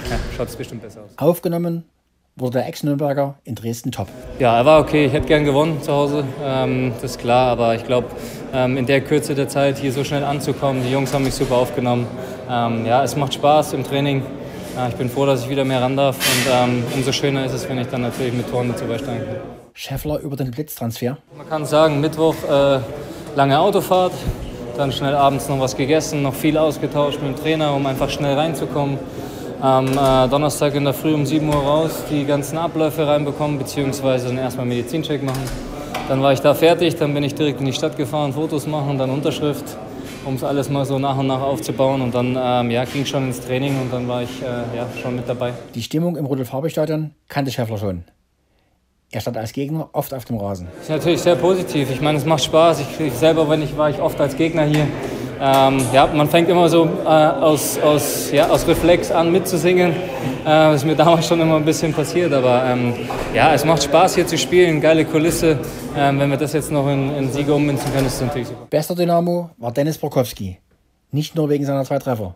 ja, 0.08 0.16
schaut 0.36 0.48
es 0.48 0.56
bestimmt 0.56 0.82
besser 0.82 1.02
aus. 1.02 1.10
Aufgenommen 1.16 1.84
wurde 2.36 2.58
der 2.58 2.68
Ex-Nürnberger 2.68 3.34
in 3.44 3.54
Dresden 3.54 3.92
top. 3.92 4.08
Ja, 4.38 4.56
er 4.56 4.64
war 4.64 4.80
okay. 4.80 5.06
Ich 5.06 5.12
hätte 5.12 5.26
gern 5.26 5.44
gewonnen 5.44 5.82
zu 5.82 5.92
Hause, 5.92 6.24
ähm, 6.42 6.92
das 7.00 7.12
ist 7.12 7.20
klar. 7.20 7.48
Aber 7.48 7.74
ich 7.74 7.84
glaube, 7.84 8.06
ähm, 8.52 8.76
in 8.76 8.86
der 8.86 9.00
Kürze 9.00 9.34
der 9.34 9.48
Zeit 9.48 9.78
hier 9.78 9.92
so 9.92 10.04
schnell 10.04 10.24
anzukommen, 10.24 10.82
die 10.82 10.90
Jungs 10.90 11.12
haben 11.12 11.24
mich 11.24 11.34
super 11.34 11.56
aufgenommen. 11.56 12.06
Ähm, 12.48 12.86
ja, 12.86 13.04
es 13.04 13.16
macht 13.16 13.34
Spaß 13.34 13.74
im 13.74 13.84
Training. 13.84 14.22
Ja, 14.76 14.88
ich 14.88 14.94
bin 14.94 15.10
froh, 15.10 15.26
dass 15.26 15.42
ich 15.42 15.50
wieder 15.50 15.64
mehr 15.64 15.82
ran 15.82 15.96
darf. 15.96 16.16
Und 16.16 16.52
ähm, 16.52 16.84
umso 16.94 17.12
schöner 17.12 17.44
ist 17.44 17.52
es, 17.52 17.68
wenn 17.68 17.78
ich 17.78 17.88
dann 17.88 18.02
natürlich 18.02 18.32
mit 18.32 18.48
Toren 18.50 18.68
dazu 18.68 18.84
beisteigen 18.84 19.26
kann. 19.26 19.36
Scheffler 19.72 20.18
über 20.20 20.36
den 20.36 20.50
Blitztransfer. 20.50 21.18
Man 21.36 21.48
kann 21.48 21.66
sagen, 21.66 22.00
Mittwoch 22.00 22.34
äh, 22.48 22.80
lange 23.36 23.58
Autofahrt, 23.58 24.12
dann 24.76 24.92
schnell 24.92 25.14
abends 25.14 25.48
noch 25.48 25.60
was 25.60 25.76
gegessen, 25.76 26.22
noch 26.22 26.34
viel 26.34 26.56
ausgetauscht 26.56 27.20
mit 27.20 27.36
dem 27.36 27.42
Trainer, 27.42 27.74
um 27.74 27.84
einfach 27.86 28.10
schnell 28.10 28.34
reinzukommen. 28.34 28.98
Am 29.60 29.88
äh, 29.88 30.28
Donnerstag 30.28 30.74
in 30.74 30.84
der 30.84 30.94
Früh 30.94 31.12
um 31.12 31.26
7 31.26 31.46
Uhr 31.46 31.54
raus, 31.54 32.04
die 32.10 32.24
ganzen 32.24 32.56
Abläufe 32.56 33.06
reinbekommen, 33.06 33.58
beziehungsweise 33.58 34.28
dann 34.28 34.38
erstmal 34.38 34.64
Medizincheck 34.64 35.22
machen. 35.22 35.42
Dann 36.08 36.22
war 36.22 36.32
ich 36.32 36.40
da 36.40 36.54
fertig, 36.54 36.96
dann 36.96 37.12
bin 37.12 37.22
ich 37.24 37.34
direkt 37.34 37.60
in 37.60 37.66
die 37.66 37.74
Stadt 37.74 37.94
gefahren, 37.98 38.32
Fotos 38.32 38.66
machen, 38.66 38.96
dann 38.96 39.10
Unterschrift, 39.10 39.64
um 40.24 40.36
es 40.36 40.44
alles 40.44 40.70
mal 40.70 40.86
so 40.86 40.98
nach 40.98 41.18
und 41.18 41.26
nach 41.26 41.42
aufzubauen. 41.42 42.00
Und 42.00 42.14
dann 42.14 42.38
ähm, 42.40 42.70
ja, 42.70 42.84
ging 42.84 43.04
schon 43.04 43.26
ins 43.26 43.38
Training 43.40 43.78
und 43.82 43.92
dann 43.92 44.08
war 44.08 44.22
ich 44.22 44.40
äh, 44.40 44.46
ja, 44.76 44.86
schon 45.02 45.16
mit 45.16 45.28
dabei. 45.28 45.52
Die 45.74 45.82
Stimmung 45.82 46.16
im 46.16 46.24
Rudolf-Farbe-Stadion 46.24 47.10
kannte 47.28 47.50
Schäffler 47.50 47.76
schon. 47.76 48.04
Er 49.10 49.20
stand 49.20 49.36
als 49.36 49.52
Gegner 49.52 49.90
oft 49.92 50.14
auf 50.14 50.24
dem 50.24 50.38
Rasen. 50.38 50.68
Das 50.76 50.84
ist 50.84 50.90
natürlich 50.90 51.20
sehr 51.20 51.36
positiv. 51.36 51.90
Ich 51.90 52.00
meine, 52.00 52.16
es 52.16 52.24
macht 52.24 52.44
Spaß. 52.44 52.80
Ich, 52.80 52.98
ich 52.98 53.12
selber, 53.12 53.46
wenn 53.50 53.60
ich 53.60 53.76
war, 53.76 53.90
ich 53.90 54.00
oft 54.00 54.18
als 54.22 54.36
Gegner 54.36 54.64
hier. 54.64 54.86
Ähm, 55.42 55.80
ja, 55.90 56.06
man 56.06 56.28
fängt 56.28 56.50
immer 56.50 56.68
so 56.68 56.84
äh, 56.84 57.08
aus, 57.08 57.78
aus, 57.78 58.30
ja, 58.30 58.50
aus 58.50 58.68
Reflex 58.68 59.10
an 59.10 59.32
mitzusingen. 59.32 59.92
Äh, 59.92 60.44
das 60.44 60.82
ist 60.82 60.84
mir 60.84 60.96
damals 60.96 61.26
schon 61.26 61.40
immer 61.40 61.56
ein 61.56 61.64
bisschen 61.64 61.94
passiert. 61.94 62.30
Aber 62.34 62.62
ähm, 62.66 62.92
ja, 63.32 63.54
es 63.54 63.64
macht 63.64 63.82
Spaß 63.82 64.16
hier 64.16 64.26
zu 64.26 64.36
spielen. 64.36 64.82
Geile 64.82 65.06
Kulisse. 65.06 65.58
Ähm, 65.96 66.20
wenn 66.20 66.28
wir 66.28 66.36
das 66.36 66.52
jetzt 66.52 66.70
noch 66.70 66.86
in, 66.88 67.16
in 67.16 67.32
Siege 67.32 67.54
ummünzen 67.54 67.90
können, 67.90 68.06
ist 68.06 68.16
es 68.16 68.20
natürlich 68.20 68.48
super. 68.48 68.66
Bester 68.68 68.94
Dynamo 68.94 69.50
war 69.56 69.72
Dennis 69.72 69.96
Brokowski. 69.96 70.58
Nicht 71.10 71.34
nur 71.34 71.48
wegen 71.48 71.64
seiner 71.64 71.84
zwei 71.86 71.98
Treffer. 71.98 72.34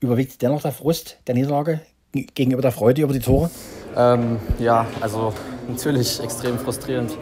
Überwiegt 0.00 0.42
dennoch 0.42 0.62
der 0.62 0.72
Frust 0.72 1.18
der 1.28 1.36
Niederlage 1.36 1.80
gegenüber 2.12 2.62
der 2.62 2.72
Freude 2.72 3.02
über 3.02 3.12
die 3.12 3.20
Tore? 3.20 3.50
Ähm, 3.96 4.38
ja, 4.58 4.84
also 5.00 5.32
natürlich 5.68 6.20
extrem 6.20 6.58
frustrierend 6.58 7.16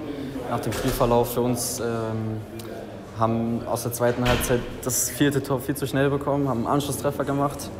nach 0.50 0.60
dem 0.60 0.72
Spielverlauf 0.72 1.34
für 1.34 1.42
uns. 1.42 1.80
Haben 3.18 3.66
aus 3.66 3.82
der 3.82 3.92
zweiten 3.92 4.28
Halbzeit 4.28 4.60
das 4.84 5.10
vierte 5.10 5.42
Tor 5.42 5.60
viel 5.60 5.74
zu 5.74 5.86
schnell 5.86 6.10
bekommen, 6.10 6.48
haben 6.48 6.58
einen 6.58 6.74
Anschlusstreffer 6.74 7.24
gemacht. 7.24 7.70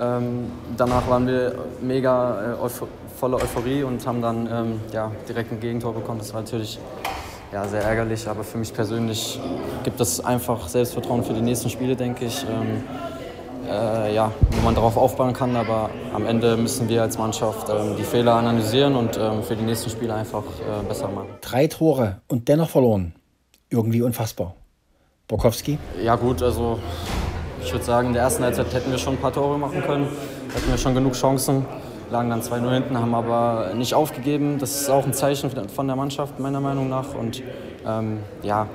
Ähm, 0.00 0.50
danach 0.76 1.08
waren 1.08 1.26
wir 1.26 1.54
mega 1.80 2.54
äh, 2.54 2.60
euph 2.60 2.82
voller 3.16 3.36
Euphorie 3.36 3.84
und 3.84 4.04
haben 4.06 4.20
dann 4.20 4.48
ähm, 4.50 4.80
ja, 4.92 5.12
direkt 5.28 5.52
ein 5.52 5.60
Gegentor 5.60 5.94
bekommen. 5.94 6.18
Das 6.18 6.34
war 6.34 6.40
natürlich 6.40 6.80
ja, 7.52 7.64
sehr 7.68 7.82
ärgerlich, 7.82 8.26
aber 8.26 8.42
für 8.42 8.58
mich 8.58 8.74
persönlich 8.74 9.40
gibt 9.84 10.00
es 10.00 10.24
einfach 10.24 10.66
Selbstvertrauen 10.66 11.22
für 11.22 11.32
die 11.32 11.40
nächsten 11.40 11.70
Spiele, 11.70 11.94
denke 11.94 12.24
ich. 12.24 12.42
Ähm, 12.42 12.82
äh, 13.68 14.14
ja, 14.14 14.32
wo 14.50 14.60
man 14.62 14.74
darauf 14.74 14.96
aufbauen 14.96 15.32
kann. 15.32 15.56
Aber 15.56 15.90
am 16.12 16.26
Ende 16.26 16.56
müssen 16.56 16.88
wir 16.88 17.02
als 17.02 17.18
Mannschaft 17.18 17.68
ähm, 17.68 17.96
die 17.96 18.02
Fehler 18.02 18.34
analysieren 18.34 18.96
und 18.96 19.16
ähm, 19.16 19.42
für 19.42 19.56
die 19.56 19.64
nächsten 19.64 19.90
Spiele 19.90 20.14
einfach 20.14 20.42
äh, 20.42 20.86
besser 20.86 21.08
machen. 21.08 21.28
Drei 21.40 21.66
Tore 21.66 22.20
und 22.28 22.48
dennoch 22.48 22.70
verloren. 22.70 23.14
Irgendwie 23.70 24.02
unfassbar. 24.02 24.54
Borkowski? 25.28 25.78
Ja 26.02 26.16
gut, 26.16 26.42
also 26.42 26.78
ich 27.62 27.72
würde 27.72 27.84
sagen, 27.84 28.08
in 28.08 28.12
der 28.14 28.22
ersten 28.22 28.44
Halbzeit 28.44 28.72
hätten 28.74 28.90
wir 28.90 28.98
schon 28.98 29.14
ein 29.14 29.20
paar 29.20 29.32
Tore 29.32 29.58
machen 29.58 29.82
können. 29.82 30.06
Hätten 30.54 30.70
wir 30.70 30.78
schon 30.78 30.94
genug 30.94 31.14
Chancen. 31.14 31.64
Lagen 32.10 32.28
dann 32.28 32.42
2-0 32.42 32.72
hinten, 32.74 32.98
haben 32.98 33.14
aber 33.14 33.72
nicht 33.74 33.94
aufgegeben. 33.94 34.58
Das 34.58 34.82
ist 34.82 34.90
auch 34.90 35.06
ein 35.06 35.14
Zeichen 35.14 35.50
von 35.50 35.86
der 35.86 35.96
Mannschaft, 35.96 36.38
meiner 36.38 36.60
Meinung 36.60 36.90
nach. 36.90 37.14
Und 37.14 37.42
ähm, 37.86 38.18
ja, 38.42 38.68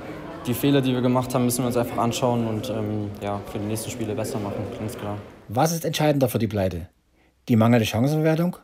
die 0.47 0.53
Fehler, 0.55 0.81
die 0.81 0.93
wir 0.93 1.01
gemacht 1.01 1.33
haben, 1.35 1.45
müssen 1.45 1.59
wir 1.59 1.67
uns 1.67 1.77
einfach 1.77 1.97
anschauen 1.97 2.47
und 2.47 2.69
ähm, 2.69 3.11
ja, 3.21 3.39
für 3.51 3.59
die 3.59 3.65
nächsten 3.65 3.91
Spiele 3.91 4.15
besser 4.15 4.39
machen, 4.39 4.63
ganz 4.79 4.97
klar. 4.97 5.17
Was 5.47 5.71
ist 5.71 5.85
entscheidender 5.85 6.29
für 6.29 6.39
die 6.39 6.47
Pleite? 6.47 6.89
Die 7.47 7.55
mangelnde 7.55 7.85
Chancenverwertung 7.85 8.57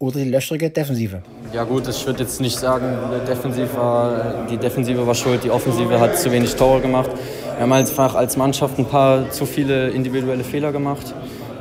oder 0.00 0.18
die 0.18 0.30
löchrige 0.30 0.70
Defensive? 0.70 1.22
Ja 1.52 1.62
gut, 1.64 1.86
ich 1.86 2.04
würde 2.06 2.22
jetzt 2.22 2.40
nicht 2.40 2.58
sagen, 2.58 2.86
defensiv 3.28 3.76
war, 3.76 4.46
die 4.50 4.56
Defensive 4.56 5.06
war 5.06 5.14
schuld, 5.14 5.44
die 5.44 5.50
Offensive 5.50 6.00
hat 6.00 6.18
zu 6.18 6.32
wenig 6.32 6.56
Tore 6.56 6.80
gemacht. 6.80 7.10
Wir 7.54 7.62
haben 7.62 7.72
einfach 7.72 8.14
als 8.14 8.36
Mannschaft 8.36 8.78
ein 8.78 8.86
paar 8.86 9.30
zu 9.30 9.44
viele 9.44 9.90
individuelle 9.90 10.42
Fehler 10.42 10.72
gemacht, 10.72 11.14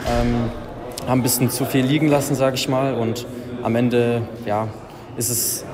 ähm, 0.08 0.50
haben 1.06 1.20
ein 1.20 1.24
bisschen 1.24 1.50
zu 1.50 1.66
viel 1.66 1.86
liegen 1.86 2.08
lassen, 2.08 2.34
sage 2.34 2.56
ich 2.56 2.70
mal. 2.70 2.94
Und 2.94 3.28
am 3.62 3.76
Ende 3.76 4.22
ja, 4.46 4.70
ist 5.18 5.30
es 5.30 5.66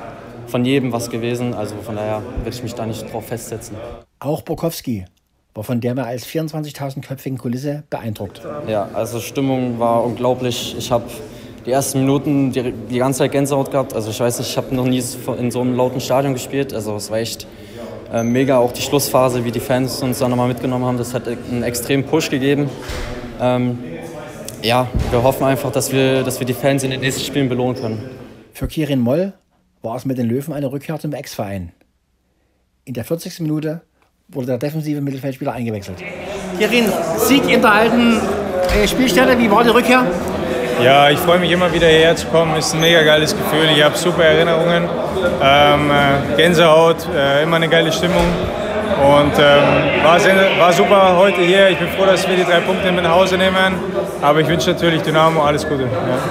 von 0.47 0.65
jedem 0.65 0.91
was 0.91 1.11
gewesen. 1.11 1.53
Also 1.53 1.75
von 1.83 1.95
daher 1.95 2.23
will 2.43 2.51
ich 2.51 2.63
mich 2.63 2.73
da 2.73 2.87
nicht 2.87 3.13
drauf 3.13 3.27
festsetzen. 3.27 3.77
Auch 4.19 4.41
Borkowski 4.41 5.05
war 5.53 5.63
von 5.63 5.81
der 5.81 5.93
mehr 5.93 6.07
als 6.07 6.25
24.000 6.25 7.05
köpfigen 7.05 7.37
Kulisse 7.37 7.83
beeindruckt. 7.91 8.41
Ja, 8.67 8.89
also 8.93 9.19
Stimmung 9.19 9.79
war 9.79 10.03
unglaublich. 10.03 10.75
Ich 10.77 10.91
habe 10.91 11.05
die 11.65 11.71
ersten 11.71 12.01
Minuten 12.01 12.51
die, 12.51 12.71
die 12.71 12.97
ganze 12.99 13.19
Zeit 13.19 13.31
Gänsehaut 13.31 13.71
gehabt. 13.71 13.93
Also 13.93 14.11
ich 14.11 14.19
weiß 14.19 14.39
nicht, 14.39 14.49
ich 14.49 14.57
habe 14.57 14.73
noch 14.75 14.85
nie 14.85 15.01
in 15.37 15.51
so 15.51 15.61
einem 15.61 15.75
lauten 15.75 15.99
Stadion 15.99 16.33
gespielt. 16.33 16.73
Also 16.73 16.95
es 16.95 17.09
war 17.09 17.17
echt 17.17 17.47
äh, 18.13 18.23
mega. 18.23 18.57
Auch 18.57 18.71
die 18.71 18.81
Schlussphase, 18.81 19.43
wie 19.45 19.51
die 19.51 19.59
Fans 19.59 20.01
uns 20.01 20.19
da 20.19 20.27
nochmal 20.27 20.47
mitgenommen 20.47 20.85
haben, 20.85 20.97
das 20.97 21.13
hat 21.13 21.27
einen 21.27 21.63
extremen 21.63 22.03
Push 22.03 22.29
gegeben. 22.29 22.69
Ähm, 23.41 23.79
ja, 24.61 24.87
wir 25.11 25.23
hoffen 25.23 25.43
einfach, 25.43 25.71
dass 25.71 25.91
wir, 25.91 26.23
dass 26.23 26.39
wir 26.39 26.47
die 26.47 26.53
Fans 26.53 26.83
in 26.83 26.91
den 26.91 27.01
nächsten 27.01 27.23
Spielen 27.23 27.49
belohnen 27.49 27.75
können. 27.75 28.09
Für 28.53 28.67
Kirin 28.67 28.99
Moll 28.99 29.33
war 29.81 29.95
es 29.95 30.05
mit 30.05 30.17
den 30.17 30.27
Löwen 30.27 30.53
eine 30.53 30.71
Rückkehr 30.71 30.99
zum 30.99 31.13
Ex-Verein. 31.13 31.71
In 32.85 32.93
der 32.93 33.03
40. 33.03 33.41
Minute 33.41 33.81
wurde 34.27 34.47
der 34.47 34.57
defensive 34.57 35.01
Mittelfeldspieler 35.01 35.53
eingewechselt. 35.53 35.97
Kirin, 36.57 36.85
Sieg 37.17 37.49
in 37.49 37.61
der 37.61 37.71
alten 37.71 38.17
äh, 38.81 38.87
Spielstelle, 38.87 39.37
wie 39.37 39.49
war 39.49 39.63
die 39.63 39.69
Rückkehr? 39.69 40.05
Ja, 40.83 41.09
ich 41.09 41.19
freue 41.19 41.39
mich 41.39 41.51
immer 41.51 41.71
wieder 41.71 41.87
hierher 41.87 42.15
zu 42.15 42.27
kommen. 42.27 42.55
Ist 42.57 42.73
ein 42.73 42.81
mega 42.81 43.01
geiles 43.03 43.35
Gefühl. 43.35 43.69
Ich 43.75 43.83
habe 43.83 43.97
super 43.97 44.23
Erinnerungen. 44.23 44.89
Ähm, 45.41 45.91
äh, 45.91 46.35
Gänsehaut, 46.35 46.97
äh, 47.15 47.43
immer 47.43 47.55
eine 47.55 47.69
geile 47.69 47.91
Stimmung. 47.91 48.25
Und 48.95 49.33
ähm, 49.39 50.03
war, 50.03 50.19
sehr, 50.19 50.35
war 50.59 50.71
super 50.71 51.15
heute 51.17 51.41
hier. 51.41 51.69
Ich 51.69 51.77
bin 51.77 51.87
froh, 51.89 52.05
dass 52.05 52.27
wir 52.27 52.35
die 52.35 52.43
drei 52.43 52.59
Punkte 52.59 52.91
mit 52.91 53.03
nach 53.03 53.15
Hause 53.15 53.37
nehmen. 53.37 53.75
Aber 54.21 54.39
ich 54.41 54.47
wünsche 54.47 54.71
natürlich 54.71 55.01
Dynamo 55.01 55.43
alles 55.43 55.67
Gute. 55.67 55.83
Ja. 55.83 55.89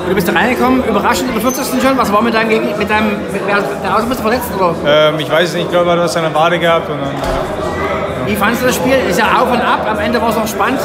Du 0.08 0.14
bist 0.14 0.34
reingekommen, 0.34 0.84
überraschend 0.84 1.28
in 1.28 1.40
der 1.40 1.52
40. 1.52 1.82
schon. 1.82 1.96
Was 1.96 2.12
war 2.12 2.22
mit 2.22 2.34
deinem 2.34 2.48
Gegner? 2.50 2.76
Mit 2.76 2.88
deinem, 2.88 3.10
mit, 3.32 3.42
der 3.48 3.96
Außen 3.96 4.08
bist 4.08 4.20
du 4.20 4.24
verletzt? 4.24 4.50
Oder? 4.56 4.74
Ähm, 4.86 5.18
ich 5.18 5.30
weiß 5.30 5.54
nicht, 5.54 5.64
ich 5.64 5.70
glaube, 5.70 5.94
du 5.94 6.02
hast 6.02 6.16
eine 6.16 6.34
Wade 6.34 6.58
gehabt. 6.58 6.88
Und 6.90 7.00
dann, 7.00 7.14
ja. 7.14 7.73
Wie 8.26 8.36
fandest 8.36 8.62
du 8.62 8.66
das 8.66 8.76
Spiel? 8.76 8.94
Ist 9.08 9.18
ja 9.18 9.40
auf 9.40 9.50
und 9.50 9.60
ab. 9.60 9.86
Am 9.88 9.98
Ende 9.98 10.20
war 10.20 10.30
es 10.30 10.36
noch 10.36 10.46
spannend. 10.46 10.80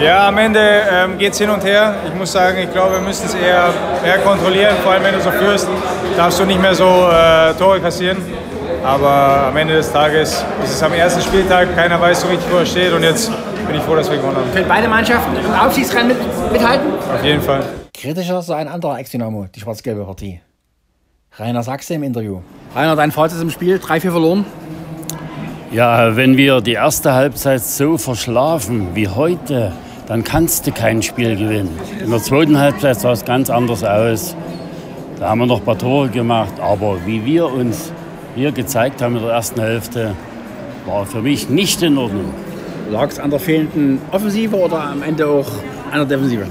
Ja, 0.00 0.28
am 0.28 0.38
Ende 0.38 0.60
ähm, 0.60 1.18
geht 1.18 1.32
es 1.32 1.38
hin 1.38 1.50
und 1.50 1.64
her. 1.64 1.94
Ich 2.06 2.14
muss 2.14 2.32
sagen, 2.32 2.58
ich 2.58 2.72
glaube, 2.72 2.94
wir 2.94 3.00
müssen 3.00 3.26
es 3.26 3.34
eher, 3.34 3.72
eher 4.04 4.18
kontrollieren. 4.18 4.74
Vor 4.82 4.92
allem, 4.92 5.04
wenn 5.04 5.14
du 5.14 5.20
so 5.20 5.30
führst, 5.30 5.68
darfst 6.16 6.38
du 6.40 6.44
nicht 6.44 6.60
mehr 6.60 6.74
so 6.74 6.84
äh, 6.84 7.54
Tore 7.54 7.80
kassieren. 7.80 8.18
Aber 8.84 9.46
am 9.48 9.56
Ende 9.56 9.74
des 9.74 9.90
Tages 9.90 10.44
ist 10.62 10.74
es 10.74 10.82
am 10.82 10.92
ersten 10.92 11.22
Spieltag, 11.22 11.74
keiner 11.74 12.00
weiß 12.00 12.20
so 12.20 12.28
richtig, 12.28 12.46
wo 12.52 12.58
er 12.58 12.66
steht. 12.66 12.92
Und 12.92 13.02
jetzt 13.02 13.30
bin 13.66 13.76
ich 13.76 13.82
froh, 13.82 13.96
dass 13.96 14.10
wir 14.10 14.18
gewonnen 14.18 14.36
haben. 14.36 14.52
Können 14.52 14.68
beide 14.68 14.88
Mannschaften 14.88 15.36
im 15.36 15.52
Aufstiegsrennen 15.52 16.08
mit, 16.08 16.52
mithalten? 16.52 16.92
Auf 17.14 17.24
jeden 17.24 17.40
Fall. 17.40 17.64
Kritischer 17.94 18.42
sei 18.42 18.56
ein 18.56 18.68
anderer 18.68 18.98
Ex-Dynamo, 18.98 19.46
die 19.54 19.60
schwarz-gelbe 19.60 20.04
Partie. 20.04 20.40
Rainer 21.38 21.62
Sachse 21.62 21.94
im 21.94 22.02
Interview. 22.02 22.40
Rainer, 22.76 22.94
dein 22.94 23.10
Fazit 23.10 23.40
im 23.40 23.50
Spiel, 23.50 23.78
3-4 23.78 24.10
verloren. 24.10 24.44
Ja, 25.74 26.14
wenn 26.14 26.36
wir 26.36 26.60
die 26.60 26.74
erste 26.74 27.14
Halbzeit 27.14 27.60
so 27.60 27.98
verschlafen 27.98 28.90
wie 28.94 29.08
heute, 29.08 29.72
dann 30.06 30.22
kannst 30.22 30.68
du 30.68 30.70
kein 30.70 31.02
Spiel 31.02 31.34
gewinnen. 31.34 31.76
In 32.00 32.10
der 32.10 32.20
zweiten 32.20 32.56
Halbzeit 32.56 33.00
sah 33.00 33.10
es 33.10 33.24
ganz 33.24 33.50
anders 33.50 33.82
aus. 33.82 34.36
Da 35.18 35.30
haben 35.30 35.40
wir 35.40 35.46
noch 35.46 35.58
ein 35.58 35.64
paar 35.64 35.76
Tore 35.76 36.10
gemacht, 36.10 36.60
aber 36.60 36.98
wie 37.06 37.24
wir 37.24 37.52
uns 37.52 37.90
hier 38.36 38.52
gezeigt 38.52 39.02
haben 39.02 39.16
in 39.16 39.22
der 39.24 39.32
ersten 39.32 39.60
Hälfte, 39.60 40.14
war 40.86 41.06
für 41.06 41.22
mich 41.22 41.50
nicht 41.50 41.82
in 41.82 41.98
Ordnung. 41.98 42.32
Lag 42.92 43.08
es 43.08 43.18
an 43.18 43.30
der 43.30 43.40
fehlenden 43.40 43.98
Offensive 44.12 44.54
oder 44.54 44.80
am 44.80 45.02
Ende 45.02 45.26
auch 45.26 45.50
an 45.90 45.98
der 45.98 46.04
Defensive? 46.04 46.46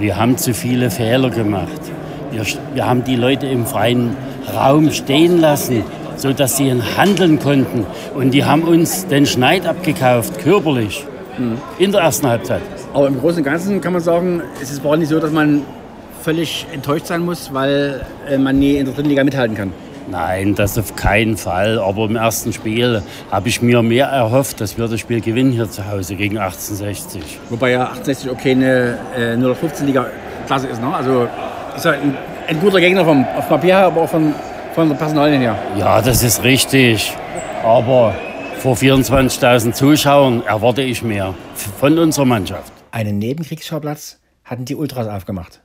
Wir 0.00 0.16
haben 0.16 0.36
zu 0.36 0.52
viele 0.52 0.90
Fehler 0.90 1.30
gemacht. 1.30 1.80
Wir, 2.32 2.42
wir 2.74 2.84
haben 2.84 3.04
die 3.04 3.14
Leute 3.14 3.46
im 3.46 3.66
freien 3.66 4.16
Raum 4.52 4.90
stehen 4.90 5.40
lassen 5.40 5.84
so 6.18 6.32
dass 6.32 6.56
sie 6.56 6.70
handeln 6.96 7.38
konnten. 7.38 7.86
Und 8.14 8.32
die 8.32 8.44
haben 8.44 8.62
uns 8.62 9.06
den 9.06 9.24
Schneid 9.24 9.66
abgekauft, 9.66 10.38
körperlich, 10.40 11.06
mhm. 11.38 11.58
in 11.78 11.92
der 11.92 12.02
ersten 12.02 12.26
Halbzeit. 12.26 12.62
Aber 12.92 13.06
im 13.06 13.18
Großen 13.18 13.38
und 13.38 13.44
Ganzen 13.44 13.80
kann 13.80 13.92
man 13.92 14.02
sagen, 14.02 14.42
es 14.60 14.70
ist 14.70 14.84
nicht 14.84 15.08
so, 15.08 15.20
dass 15.20 15.30
man 15.30 15.62
völlig 16.22 16.66
enttäuscht 16.72 17.06
sein 17.06 17.24
muss, 17.24 17.54
weil 17.54 18.04
äh, 18.28 18.36
man 18.36 18.58
nie 18.58 18.76
in 18.76 18.84
der 18.84 18.94
dritten 18.94 19.08
Liga 19.08 19.24
mithalten 19.24 19.56
kann. 19.56 19.72
Nein, 20.10 20.54
das 20.54 20.78
auf 20.78 20.96
keinen 20.96 21.36
Fall. 21.36 21.78
Aber 21.78 22.06
im 22.06 22.16
ersten 22.16 22.52
Spiel 22.52 23.02
habe 23.30 23.48
ich 23.48 23.60
mir 23.60 23.82
mehr 23.82 24.06
erhofft, 24.06 24.60
dass 24.60 24.78
wir 24.78 24.88
das 24.88 25.00
Spiel 25.00 25.20
gewinnen 25.20 25.52
hier 25.52 25.70
zu 25.70 25.86
Hause 25.86 26.16
gegen 26.16 26.38
1860. 26.38 27.22
Wobei 27.50 27.72
ja 27.72 27.90
1860 27.90 28.30
okay 28.30 28.52
eine 28.52 28.98
äh, 29.16 29.54
015 29.54 29.86
Liga 29.86 30.06
Klasse 30.46 30.68
ist, 30.68 30.80
ne? 30.80 30.94
Also 30.94 31.28
ist 31.76 31.84
ja 31.84 31.92
ein, 31.92 32.16
ein 32.48 32.58
guter 32.58 32.80
Gegner 32.80 33.04
vom, 33.04 33.24
auf 33.36 33.48
Papier, 33.48 33.78
aber 33.78 34.02
auch 34.02 34.08
von, 34.08 34.34
von 34.78 34.88
der 34.88 34.96
Personalien 34.96 35.40
her. 35.40 35.58
Ja, 35.76 36.00
das 36.00 36.22
ist 36.22 36.44
richtig. 36.44 37.12
Aber 37.64 38.14
vor 38.58 38.76
24.000 38.76 39.72
Zuschauern 39.72 40.46
erwarte 40.46 40.82
ich 40.82 41.02
mehr 41.02 41.34
von 41.54 41.98
unserer 41.98 42.26
Mannschaft. 42.26 42.72
Einen 42.92 43.18
Nebenkriegsschauplatz 43.18 44.20
hatten 44.44 44.66
die 44.66 44.76
Ultras 44.76 45.08
aufgemacht. 45.08 45.62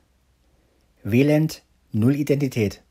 Wieland, 1.04 1.62
null 1.92 2.16
Identität, 2.16 2.82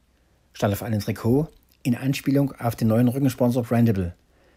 stand 0.53 0.73
auf 0.73 0.81
einem 0.81 1.01
Trikot 1.01 1.49
in 1.83 1.93
Anspielung 1.93 2.53
auf 2.57 2.77
den 2.77 2.87
neuen 2.87 3.09
Rückensponsor 3.09 3.63
Brandable 3.63 4.13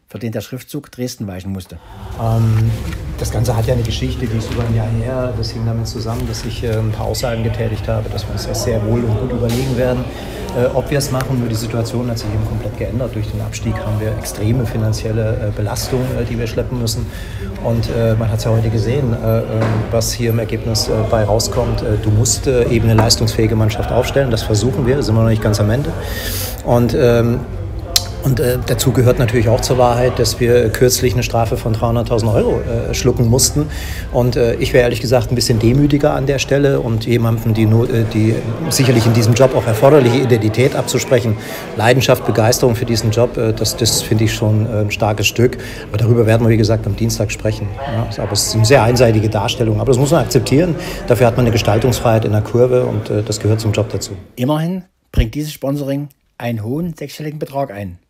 für 0.07 0.21
den 0.21 0.31
der 0.31 0.43
Schriftzug 0.43 0.93
Dresden 0.93 1.27
weichen 1.27 1.51
musste. 1.51 1.81
Ähm, 2.23 2.71
das 3.19 3.33
Ganze 3.33 3.57
hat 3.57 3.67
ja 3.67 3.75
eine 3.75 3.83
Geschichte, 3.83 4.25
die 4.25 4.39
ist 4.39 4.53
über 4.53 4.65
ein 4.65 4.77
Jahr 4.77 4.89
her. 4.89 5.35
Das 5.37 5.51
hing 5.51 5.67
damit 5.67 5.89
zusammen, 5.89 6.29
dass 6.29 6.45
ich 6.45 6.63
äh, 6.63 6.77
ein 6.77 6.93
paar 6.93 7.07
Aussagen 7.07 7.43
getätigt 7.43 7.89
habe, 7.89 8.09
dass 8.11 8.25
wir 8.25 8.33
uns 8.35 8.47
das 8.47 8.63
sehr 8.63 8.85
wohl 8.87 9.03
und 9.03 9.19
gut 9.19 9.33
überlegen 9.33 9.77
werden, 9.77 10.05
ob 10.75 10.91
wir 10.91 10.99
es 10.99 11.11
machen. 11.11 11.39
Nur 11.39 11.49
die 11.49 11.55
Situation 11.55 12.11
hat 12.11 12.19
sich 12.19 12.29
eben 12.33 12.45
komplett 12.47 12.77
geändert. 12.79 13.15
Durch 13.15 13.31
den 13.31 13.41
Abstieg 13.41 13.75
haben 13.75 14.01
wir 14.01 14.17
extreme 14.17 14.67
finanzielle 14.67 15.49
äh, 15.49 15.51
Belastungen, 15.57 16.07
äh, 16.19 16.25
die 16.25 16.39
wir 16.39 16.47
schleppen 16.47 16.81
müssen. 16.81 17.07
Und 17.65 17.89
äh, 17.91 18.15
man 18.15 18.31
hat 18.31 18.39
es 18.39 18.45
ja 18.45 18.51
heute 18.51 18.71
gesehen, 18.71 19.13
äh, 19.13 19.43
was 19.91 20.13
hier 20.13 20.31
im 20.31 20.39
Ergebnis 20.39 20.91
bei 21.11 21.25
rauskommt. 21.25 21.83
du 22.03 22.11
musst 22.11 22.47
eben 22.47 22.89
eine 22.89 22.95
leistungsfähige 22.95 23.57
Mannschaft 23.57 23.91
aufstellen. 23.91 24.31
Das 24.31 24.43
versuchen 24.43 24.87
wir, 24.87 25.03
sind 25.03 25.15
wir 25.15 25.23
noch 25.23 25.29
nicht 25.29 25.43
ganz 25.43 25.61
am 25.61 25.71
Ende. 25.71 25.91
Und 26.65 26.97
ähm, 26.99 27.41
und 28.27 28.41
äh, 28.41 28.59
dazu 28.67 28.91
gehört 28.91 29.21
natürlich 29.21 29.49
auch 29.49 29.61
zur 29.61 29.79
Wahrheit, 29.79 30.19
dass 30.19 30.41
wir 30.41 30.69
kürzlich 30.71 31.13
eine 31.13 31.23
Strafe 31.23 31.57
von 31.57 31.77
300.000 31.77 32.35
Euro 32.35 32.61
äh, 32.61 32.93
schlucken 32.93 33.31
mussten. 33.31 33.67
Und 34.13 34.35
äh, 34.35 34.57
ich 34.57 34.73
wäre 34.73 34.83
ehrlich 34.83 35.01
gesagt 35.01 35.31
ein 35.31 35.37
bisschen 35.37 35.61
demütiger 35.61 36.13
an 36.13 36.27
der 36.27 36.41
Stelle 36.41 36.81
und 36.81 37.07
jemandem, 37.07 37.55
die, 37.55 37.63
äh, 37.63 38.05
die 38.13 38.35
sicherlich 38.69 39.07
in 39.07 39.15
diesem 39.15 39.35
Job 39.35 39.55
auch 39.55 39.65
erforderliche 39.65 40.19
Identität 40.19 40.75
abzusprechen, 40.75 41.37
Leidenschaft, 41.77 42.27
Begeisterung 42.27 42.75
für 42.75 42.85
diesen 42.85 43.13
Job, 43.13 43.37
äh, 43.37 43.53
das, 43.53 43.77
das 43.77 44.03
finde 44.03 44.25
ich 44.25 44.35
schon 44.35 44.67
äh, 44.67 44.81
ein 44.81 44.91
starkes 44.91 45.29
Stück. 45.29 45.59
Aber 45.89 45.99
darüber 45.99 46.27
werden 46.27 46.45
wir, 46.45 46.51
wie 46.51 46.57
gesagt, 46.57 46.85
am 46.89 46.97
Dienstag 46.97 47.31
sprechen. 47.31 47.69
Ja, 47.77 48.25
aber 48.25 48.33
es 48.33 48.49
ist 48.49 48.57
eine 48.57 48.65
sehr 48.65 48.83
einseitige 48.83 49.29
Darstellung. 49.29 49.79
Aber 49.79 49.93
das 49.93 49.99
muss 49.99 50.11
man 50.11 50.25
akzeptieren. 50.25 50.75
Dafür 51.07 51.29
hat 51.29 51.37
man 51.37 51.47
eine 51.47 51.53
Gestaltungsfreiheit 51.53 52.25
in 52.25 52.33
der 52.33 52.43
Kurve 52.43 52.87
und 52.87 53.09
das 53.09 53.39
gehört 53.39 53.61
zum 53.61 53.71
Job 53.71 53.89
dazu. 53.91 54.17
Immerhin 54.35 54.83
bringt 55.13 55.37
dieses 55.37 55.53
Sponsoring 55.53 56.09
einen 56.39 56.65
hohen 56.65 56.93
sechsstelligen 56.95 57.39
Betrag 57.39 57.71
ein. 57.71 58.01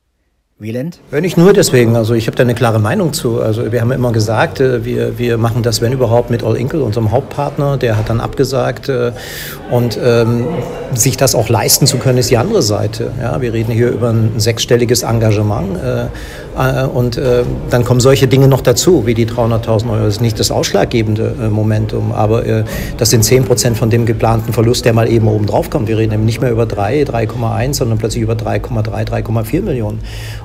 Wieland? 0.58 1.00
Nicht 1.10 1.36
nur 1.36 1.52
deswegen, 1.52 1.96
also 1.96 2.14
ich 2.14 2.28
habe 2.28 2.36
da 2.38 2.42
eine 2.42 2.54
klare 2.54 2.78
Meinung 2.78 3.12
zu. 3.12 3.42
Also 3.42 3.72
wir 3.72 3.82
haben 3.82 3.90
immer 3.90 4.10
gesagt, 4.10 4.58
äh, 4.58 4.86
wir, 4.86 5.18
wir 5.18 5.36
machen 5.36 5.62
das, 5.62 5.82
wenn 5.82 5.92
überhaupt, 5.92 6.30
mit 6.30 6.42
All 6.42 6.56
Inkle, 6.56 6.82
unserem 6.82 7.10
Hauptpartner. 7.10 7.76
Der 7.76 7.98
hat 7.98 8.08
dann 8.08 8.20
abgesagt. 8.20 8.88
Äh, 8.88 9.12
und 9.70 9.98
ähm, 10.02 10.46
sich 10.94 11.18
das 11.18 11.34
auch 11.34 11.50
leisten 11.50 11.86
zu 11.86 11.98
können, 11.98 12.16
ist 12.16 12.30
die 12.30 12.38
andere 12.38 12.62
Seite. 12.62 13.10
Ja, 13.20 13.38
wir 13.42 13.52
reden 13.52 13.70
hier 13.70 13.90
über 13.90 14.08
ein 14.08 14.32
sechsstelliges 14.38 15.02
Engagement. 15.02 15.76
Äh, 15.76 16.06
äh, 16.56 16.86
und 16.86 17.18
äh, 17.18 17.42
dann 17.68 17.84
kommen 17.84 18.00
solche 18.00 18.26
Dinge 18.26 18.48
noch 18.48 18.62
dazu, 18.62 19.04
wie 19.06 19.12
die 19.12 19.26
300.000 19.26 19.90
Euro. 19.90 20.04
Das 20.04 20.14
ist 20.14 20.20
nicht 20.22 20.40
das 20.40 20.50
ausschlaggebende 20.50 21.50
Momentum, 21.50 22.12
aber 22.12 22.46
äh, 22.46 22.64
das 22.96 23.10
sind 23.10 23.24
10 23.24 23.44
Prozent 23.44 23.76
von 23.76 23.90
dem 23.90 24.06
geplanten 24.06 24.54
Verlust, 24.54 24.86
der 24.86 24.94
mal 24.94 25.10
eben 25.10 25.28
oben 25.28 25.44
drauf 25.44 25.68
kommt. 25.68 25.88
Wir 25.88 25.98
reden 25.98 26.14
eben 26.14 26.24
nicht 26.24 26.40
mehr 26.40 26.50
über 26.50 26.64
3, 26.64 27.02
3,1, 27.02 27.74
sondern 27.74 27.98
plötzlich 27.98 28.22
über 28.22 28.34
3,3, 28.34 29.06
3,4 29.06 29.62
Millionen. 29.62 29.98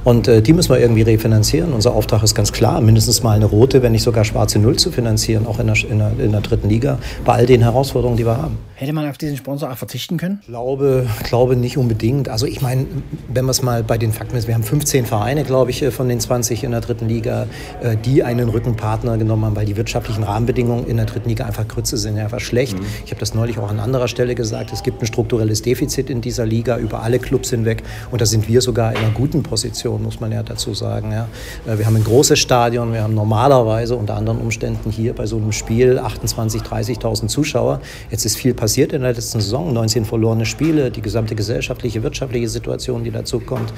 Und 0.03 0.27
äh, 0.27 0.41
die 0.41 0.53
müssen 0.53 0.69
wir 0.69 0.79
irgendwie 0.79 1.03
refinanzieren. 1.03 1.73
Unser 1.73 1.93
Auftrag 1.93 2.23
ist 2.23 2.35
ganz 2.35 2.51
klar, 2.51 2.81
mindestens 2.81 3.23
mal 3.23 3.35
eine 3.35 3.45
rote, 3.45 3.83
wenn 3.83 3.91
nicht 3.91 4.03
sogar 4.03 4.25
schwarze 4.25 4.59
Null 4.59 4.77
zu 4.77 4.91
finanzieren, 4.91 5.45
auch 5.45 5.59
in 5.59 5.67
der, 5.67 5.75
in 5.89 5.99
der, 5.99 6.11
in 6.19 6.31
der 6.31 6.41
dritten 6.41 6.69
Liga, 6.69 6.97
bei 7.23 7.33
all 7.33 7.45
den 7.45 7.61
Herausforderungen, 7.61 8.17
die 8.17 8.25
wir 8.25 8.37
haben. 8.37 8.57
Hätte 8.81 8.93
man 8.93 9.07
auf 9.07 9.19
diesen 9.19 9.37
Sponsor 9.37 9.71
auch 9.71 9.77
verzichten 9.77 10.17
können? 10.17 10.39
Ich 10.41 10.47
glaube, 10.47 11.05
glaube 11.23 11.55
nicht 11.55 11.77
unbedingt. 11.77 12.29
Also 12.29 12.47
ich 12.47 12.61
meine, 12.61 12.87
wenn 13.27 13.45
wir 13.45 13.51
es 13.51 13.61
mal 13.61 13.83
bei 13.83 13.99
den 13.99 14.11
Fakten 14.11 14.35
ist, 14.35 14.47
wir 14.47 14.55
haben 14.55 14.63
15 14.63 15.05
Vereine, 15.05 15.43
glaube 15.43 15.69
ich, 15.69 15.85
von 15.89 16.09
den 16.09 16.19
20 16.19 16.63
in 16.63 16.71
der 16.71 16.81
dritten 16.81 17.07
Liga, 17.07 17.45
äh, 17.83 17.95
die 17.95 18.23
einen 18.23 18.49
Rückenpartner 18.49 19.19
genommen 19.19 19.45
haben, 19.45 19.55
weil 19.55 19.67
die 19.67 19.77
wirtschaftlichen 19.77 20.23
Rahmenbedingungen 20.23 20.87
in 20.87 20.97
der 20.97 21.05
dritten 21.05 21.29
Liga 21.29 21.45
einfach 21.45 21.67
Krütze 21.67 21.95
sind, 21.97 22.17
einfach 22.17 22.39
schlecht. 22.39 22.75
Mhm. 22.79 22.85
Ich 23.05 23.11
habe 23.11 23.19
das 23.19 23.35
neulich 23.35 23.59
auch 23.59 23.69
an 23.69 23.79
anderer 23.79 24.07
Stelle 24.07 24.33
gesagt. 24.33 24.73
Es 24.73 24.81
gibt 24.81 24.99
ein 25.03 25.05
strukturelles 25.05 25.61
Defizit 25.61 26.09
in 26.09 26.21
dieser 26.21 26.47
Liga 26.47 26.79
über 26.79 27.03
alle 27.03 27.19
Clubs 27.19 27.51
hinweg 27.51 27.83
und 28.09 28.19
da 28.19 28.25
sind 28.25 28.47
wir 28.47 28.61
sogar 28.61 28.93
in 28.93 28.97
einer 28.97 29.11
guten 29.11 29.43
Position, 29.43 29.90
muss 29.97 30.19
man 30.19 30.31
ja 30.31 30.43
dazu 30.43 30.73
sagen. 30.73 31.11
Ja. 31.11 31.27
Äh, 31.65 31.77
wir 31.77 31.85
haben 31.85 31.95
ein 31.95 32.03
großes 32.03 32.39
Stadion, 32.39 32.93
wir 32.93 33.03
haben 33.03 33.15
normalerweise 33.15 33.95
unter 33.95 34.15
anderen 34.15 34.39
Umständen 34.39 34.91
hier 34.91 35.13
bei 35.13 35.25
so 35.25 35.37
einem 35.37 35.51
Spiel 35.51 35.99
28.000, 35.99 36.63
30.000 36.63 37.27
Zuschauer. 37.27 37.81
Jetzt 38.09 38.25
ist 38.25 38.37
viel 38.37 38.53
passiert 38.53 38.93
in 38.93 39.01
der 39.01 39.13
letzten 39.13 39.41
Saison. 39.41 39.73
19 39.73 40.05
verlorene 40.05 40.45
Spiele, 40.45 40.91
die 40.91 41.01
gesamte 41.01 41.35
gesellschaftliche, 41.35 42.03
wirtschaftliche 42.03 42.49
Situation, 42.49 43.03
die 43.03 43.11
dazu 43.11 43.39
kommt. 43.39 43.73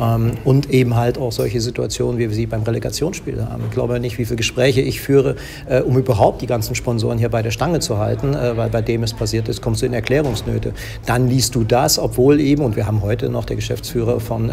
Ähm, 0.00 0.32
und 0.44 0.70
eben 0.70 0.96
halt 0.96 1.18
auch 1.18 1.32
solche 1.32 1.60
Situationen, 1.60 2.18
wie 2.18 2.28
wir 2.28 2.34
sie 2.34 2.46
beim 2.46 2.62
Relegationsspiel 2.62 3.44
haben. 3.44 3.64
Ich 3.68 3.70
glaube 3.70 4.00
nicht, 4.00 4.18
wie 4.18 4.24
viele 4.24 4.36
Gespräche 4.36 4.80
ich 4.80 5.00
führe, 5.00 5.36
äh, 5.68 5.80
um 5.80 5.96
überhaupt 5.98 6.42
die 6.42 6.46
ganzen 6.46 6.74
Sponsoren 6.74 7.18
hier 7.18 7.28
bei 7.28 7.42
der 7.42 7.50
Stange 7.50 7.80
zu 7.80 7.98
halten, 7.98 8.34
äh, 8.34 8.56
weil 8.56 8.70
bei 8.70 8.82
dem 8.82 9.02
es 9.02 9.12
passiert 9.14 9.48
ist, 9.48 9.60
kommst 9.62 9.82
du 9.82 9.86
in 9.86 9.92
Erklärungsnöte. 9.92 10.72
Dann 11.06 11.28
liest 11.28 11.54
du 11.54 11.64
das, 11.64 11.98
obwohl 11.98 12.40
eben, 12.40 12.64
und 12.64 12.76
wir 12.76 12.86
haben 12.86 13.02
heute 13.02 13.28
noch 13.28 13.44
der 13.44 13.56
Geschäftsführer 13.56 14.20
von 14.20 14.52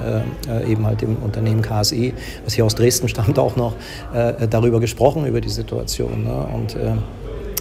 eben 0.68 0.86
halt 0.86 1.01
dem 1.02 1.18
Unternehmen 1.18 1.62
KSI, 1.62 2.14
was 2.46 2.54
hier 2.54 2.66
aus 2.66 2.76
Dresden 2.76 3.08
stammt, 3.08 3.40
auch 3.40 3.56
noch 3.56 3.74
darüber 4.50 4.80
gesprochen, 4.80 5.26
über 5.26 5.42
die 5.42 5.50
Situation. 5.50 6.24
Ne? 6.24 6.48
Und 6.54 6.78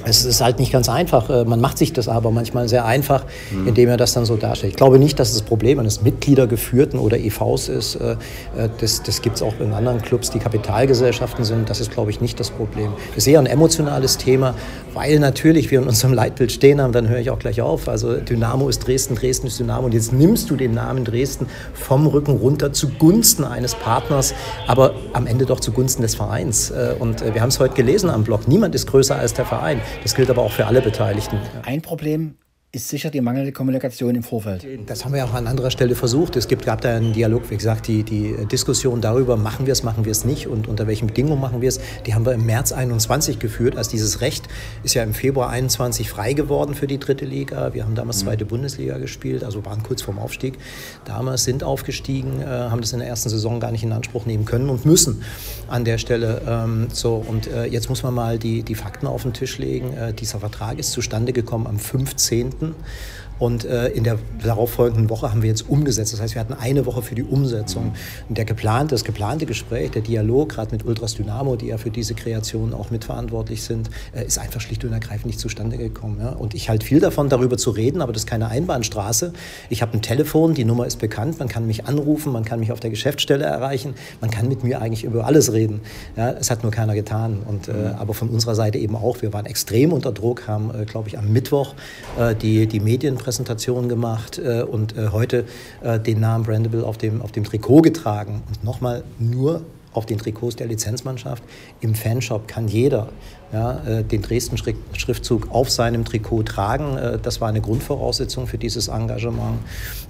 es 0.05 0.25
ist 0.25 0.41
halt 0.41 0.59
nicht 0.59 0.73
ganz 0.73 0.89
einfach. 0.89 1.29
Äh, 1.31 1.45
man 1.45 1.61
macht 1.61 1.79
sich 1.79 1.93
das 1.93 2.09
aber 2.09 2.31
manchmal 2.31 2.69
sehr 2.69 2.85
einfach, 2.85 3.25
indem 3.67 3.89
er 3.89 3.97
das 3.97 4.13
dann 4.13 4.25
so 4.25 4.37
darstellt. 4.37 4.73
Ich 4.73 4.77
glaube 4.77 4.99
nicht, 4.99 5.19
dass 5.19 5.33
das 5.33 5.43
Problem 5.43 5.79
eines 5.79 6.03
Mitgliedergeführten 6.03 6.99
oder 6.99 7.19
EVs 7.19 7.69
ist. 7.69 7.97
Äh, 7.97 8.13
äh, 8.13 8.69
das, 8.79 9.03
das 9.03 9.23
gibt 9.23 9.37
es 9.37 9.43
auch 9.43 9.55
in 9.61 9.73
anderen 9.73 10.01
Clubs, 10.03 10.31
die 10.31 10.39
Kapitalgesellschaften 10.39 11.45
sind. 11.45 11.69
Das 11.69 11.81
ist, 11.81 11.91
glaube 11.91 12.11
ich, 12.11 12.21
nicht 12.21 12.41
das 12.41 12.51
Problem. 12.51 12.93
Das 13.09 13.19
ist 13.19 13.27
eher 13.27 13.39
ein 13.39 13.47
emotionales 13.47 14.17
Thema, 14.17 14.55
weil 14.95 15.19
natürlich 15.19 15.71
wir 15.71 15.81
in 15.81 15.89
unserem 15.89 16.15
Leitbild 16.15 16.53
stehen 16.53 16.81
haben. 16.81 16.93
Dann 16.93 17.09
höre 17.09 17.19
ich 17.19 17.31
auch 17.31 17.39
gleich 17.39 17.61
auf. 17.61 17.89
Also 17.89 18.15
Dynamo 18.17 18.69
ist 18.69 18.87
Dresden, 18.87 19.15
Dresden 19.15 19.49
ist 19.49 19.59
Dynamo. 19.59 19.87
Und 19.87 19.95
jetzt 19.95 20.13
nimmst 20.13 20.51
du 20.51 20.57
den 20.57 20.75
Namen 20.75 21.05
Dresden 21.05 21.47
vom 21.75 22.07
Rücken 22.07 22.33
runter 22.33 22.73
zugunsten 22.73 23.45
eines 23.45 23.75
Partners, 23.75 24.35
aber 24.67 24.95
am 25.13 25.27
Ende 25.27 25.47
doch 25.47 25.61
zugunsten 25.61 26.03
des 26.03 26.15
Vereins. 26.15 26.73
Und 26.99 27.23
wir 27.23 27.41
haben 27.41 27.49
es 27.49 27.59
heute 27.59 27.75
gelesen 27.75 28.11
am 28.11 28.25
Blog. 28.25 28.49
Niemand 28.49 28.75
ist 28.75 28.87
größer 28.87 29.17
als 29.17 29.35
der 29.35 29.45
Verein. 29.45 29.81
Das 30.03 30.15
gilt 30.15 30.31
aber 30.31 30.43
auch 30.43 30.53
für 30.53 30.67
alle 30.67 30.81
Beteiligten. 30.81 31.39
Ein 31.65 31.83
Problem 31.83 32.37
ist 32.73 32.89
sicher 32.89 33.11
die 33.11 33.21
mangelnde 33.21 33.51
Kommunikation 33.51 34.15
im 34.15 34.23
Vorfeld. 34.23 34.65
Das 34.87 35.05
haben 35.05 35.13
wir 35.13 35.25
auch 35.25 35.35
an 35.35 35.49
anderer 35.49 35.73
Stelle 35.73 35.97
versucht. 35.97 36.37
Es 36.37 36.47
gibt, 36.47 36.65
gab 36.65 36.81
da 36.81 36.95
einen 36.95 37.13
Dialog, 37.13 37.51
wie 37.51 37.57
gesagt, 37.57 37.89
die, 37.89 38.05
die 38.05 38.47
Diskussion 38.47 39.01
darüber, 39.01 39.37
machen 39.37 39.67
wir 39.67 39.73
es, 39.73 39.83
machen 39.83 40.05
wir 40.05 40.13
es 40.13 40.25
nicht 40.25 40.47
und 40.47 40.69
unter 40.69 40.87
welchen 40.87 41.09
Bedingungen 41.09 41.41
machen 41.41 41.63
wir 41.63 41.69
es, 41.69 41.81
die 42.07 42.15
haben 42.15 42.25
wir 42.25 42.33
im 42.33 42.47
März 42.47 42.71
21 42.71 43.41
geführt. 43.41 43.77
Also 43.77 43.91
dieses 43.91 44.21
Recht 44.21 44.47
ist 44.85 44.95
ja 44.95 45.03
im 45.03 45.15
Februar 45.15 45.51
21 45.51 46.09
frei 46.09 46.33
geworden 46.33 46.77
für 46.77 46.87
die 46.87 46.99
dritte 46.99 47.25
Liga. 47.25 47.75
Wir 47.75 47.83
haben 47.83 47.97
damals 47.97 48.23
mhm. 48.23 48.29
zweite 48.29 48.45
Bundesliga 48.45 48.99
gespielt, 48.99 49.43
also 49.43 49.65
waren 49.65 49.83
kurz 49.83 50.03
vorm 50.03 50.21
Aufstieg. 50.21 50.57
Damals 51.05 51.43
sind 51.43 51.65
aufgestiegen, 51.65 52.41
äh, 52.41 52.45
haben 52.45 52.83
das 52.83 52.93
in 52.93 53.01
der 53.01 53.09
ersten 53.09 53.31
Saison 53.31 53.59
gar 53.59 53.73
nicht 53.73 53.83
in 53.83 53.91
Anspruch 53.91 54.27
nehmen 54.27 54.45
können 54.45 54.71
und 54.71 54.87
müssen 54.87 55.25
an 55.67 55.85
der 55.85 55.99
Stelle. 55.99 56.41
Ähm, 56.47 56.87
so, 56.93 57.17
und 57.17 57.49
äh, 57.49 57.65
jetzt 57.65 57.89
muss 57.89 58.05
man 58.05 58.15
mal 58.15 58.39
die, 58.39 58.63
die 58.63 58.77
Fakten 58.77 59.09
auf 59.09 59.25
den 59.25 59.33
Tisch 59.33 59.59
legen. 59.59 59.93
Äh, 59.95 60.15
dieser 60.15 60.39
Vertrag 60.39 60.79
ist 60.79 60.93
zustande 60.93 61.33
gekommen 61.33 61.67
am 61.67 61.81
15. 61.81 62.60
Und 63.41 63.65
äh, 63.65 63.89
in 63.89 64.05
der 64.05 64.19
darauffolgenden 64.45 65.09
Woche 65.09 65.31
haben 65.31 65.43
wir 65.43 65.49
jetzt 65.49 65.69
umgesetzt. 65.69 66.13
Das 66.13 66.21
heißt, 66.21 66.35
wir 66.35 66.41
hatten 66.41 66.53
eine 66.53 66.85
Woche 66.85 67.01
für 67.03 67.15
die 67.15 67.25
Umsetzung. 67.25 67.93
Und 68.29 68.37
der 68.37 68.45
geplante, 68.45 68.95
das 68.95 69.03
geplante 69.03 69.47
Gespräch, 69.47 69.91
der 69.93 70.03
Dialog, 70.03 70.51
gerade 70.51 70.73
mit 70.73 70.85
Ultras 70.85 71.15
Dynamo, 71.15 71.57
die 71.57 71.69
ja 71.69 71.79
für 71.79 71.91
diese 71.91 72.15
Kreation 72.15 72.75
auch 72.75 72.91
mitverantwortlich 72.91 73.63
sind, 73.63 73.89
äh, 74.15 74.27
ist 74.27 74.39
einfach 74.39 74.61
schlicht 74.61 74.85
und 74.85 74.93
ergreifend 74.93 75.27
nicht 75.27 75.41
zustande 75.41 75.79
gekommen. 75.79 76.19
Ja? 76.21 76.31
Und 76.31 76.55
ich 76.55 76.69
halte 76.69 76.85
viel 76.85 77.01
davon, 77.01 77.31
darüber 77.31 77.57
zu 77.57 77.71
reden, 77.71 78.03
aber 78.03 78.13
das 78.13 78.23
ist 78.23 78.29
keine 78.29 78.49
Einbahnstraße. 78.49 79.33
Ich 79.71 79.81
habe 79.81 79.95
ein 79.95 80.03
Telefon, 80.03 80.53
die 80.53 80.67
Nummer 80.67 80.87
ist 80.87 80.99
bekannt, 80.99 81.39
man 81.39 81.49
kann 81.49 81.67
mich 81.67 81.87
anrufen, 81.87 82.33
man 82.33 82.45
kann 82.45 82.61
mich 82.61 82.73
auf 82.73 82.81
der 82.81 82.91
Geschäftsstelle 82.91 83.45
erreichen, 83.45 83.95
man 84.21 84.31
kann 84.31 84.49
mit 84.49 84.65
mir 84.65 84.83
eigentlich 84.83 85.05
über 85.05 85.25
alles 85.25 85.55
reden. 85.55 85.81
Ja? 86.15 86.31
Es 86.33 86.51
hat 86.51 86.63
nur 86.63 86.73
keiner 86.73 86.95
getan. 86.95 87.39
Und, 87.47 87.69
äh, 87.69 87.95
aber 87.99 88.13
von 88.13 88.29
unserer 88.29 88.55
Seite 88.55 88.77
eben 88.77 88.97
auch. 88.97 89.23
Wir 89.23 89.33
waren 89.33 89.47
extrem 89.47 89.95
unter 89.95 90.13
Druck, 90.13 90.47
haben, 90.47 90.71
äh, 90.79 90.85
glaube 90.85 91.09
ich, 91.09 91.17
am 91.17 91.33
Mittwoch 91.33 91.75
äh, 92.19 92.35
die, 92.51 92.67
die 92.67 92.81
Medienpräsentation 92.81 93.89
gemacht 93.89 94.39
äh, 94.39 94.63
und 94.63 94.97
äh, 94.97 95.09
heute 95.09 95.45
äh, 95.83 96.01
den 96.01 96.21
Namen 96.21 96.45
Brandable 96.45 96.85
auf 96.85 96.99
dem, 96.99 97.23
auf 97.23 97.33
dem 97.33 97.45
Trikot 97.45 97.83
getragen. 97.83 98.43
Und 98.49 98.65
nochmal 98.65 99.05
nur 99.19 99.63
auf 99.93 100.07
den 100.07 100.19
Trikots 100.19 100.57
der 100.57 100.67
Lizenzmannschaft. 100.67 101.43
Im 101.81 101.95
Fanshop 101.95 102.47
kann 102.47 102.69
jeder 102.69 103.09
ja, 103.53 103.83
äh, 103.85 104.05
den 104.05 104.23
Dresden-Schriftzug 104.23 105.51
auf 105.51 105.71
seinem 105.71 106.05
Trikot 106.05 106.45
tragen. 106.45 106.97
Äh, 106.97 107.19
das 107.19 107.41
war 107.41 107.49
eine 107.49 107.61
Grundvoraussetzung 107.61 108.47
für 108.47 108.59
dieses 108.59 108.89
Engagement. 108.89 109.59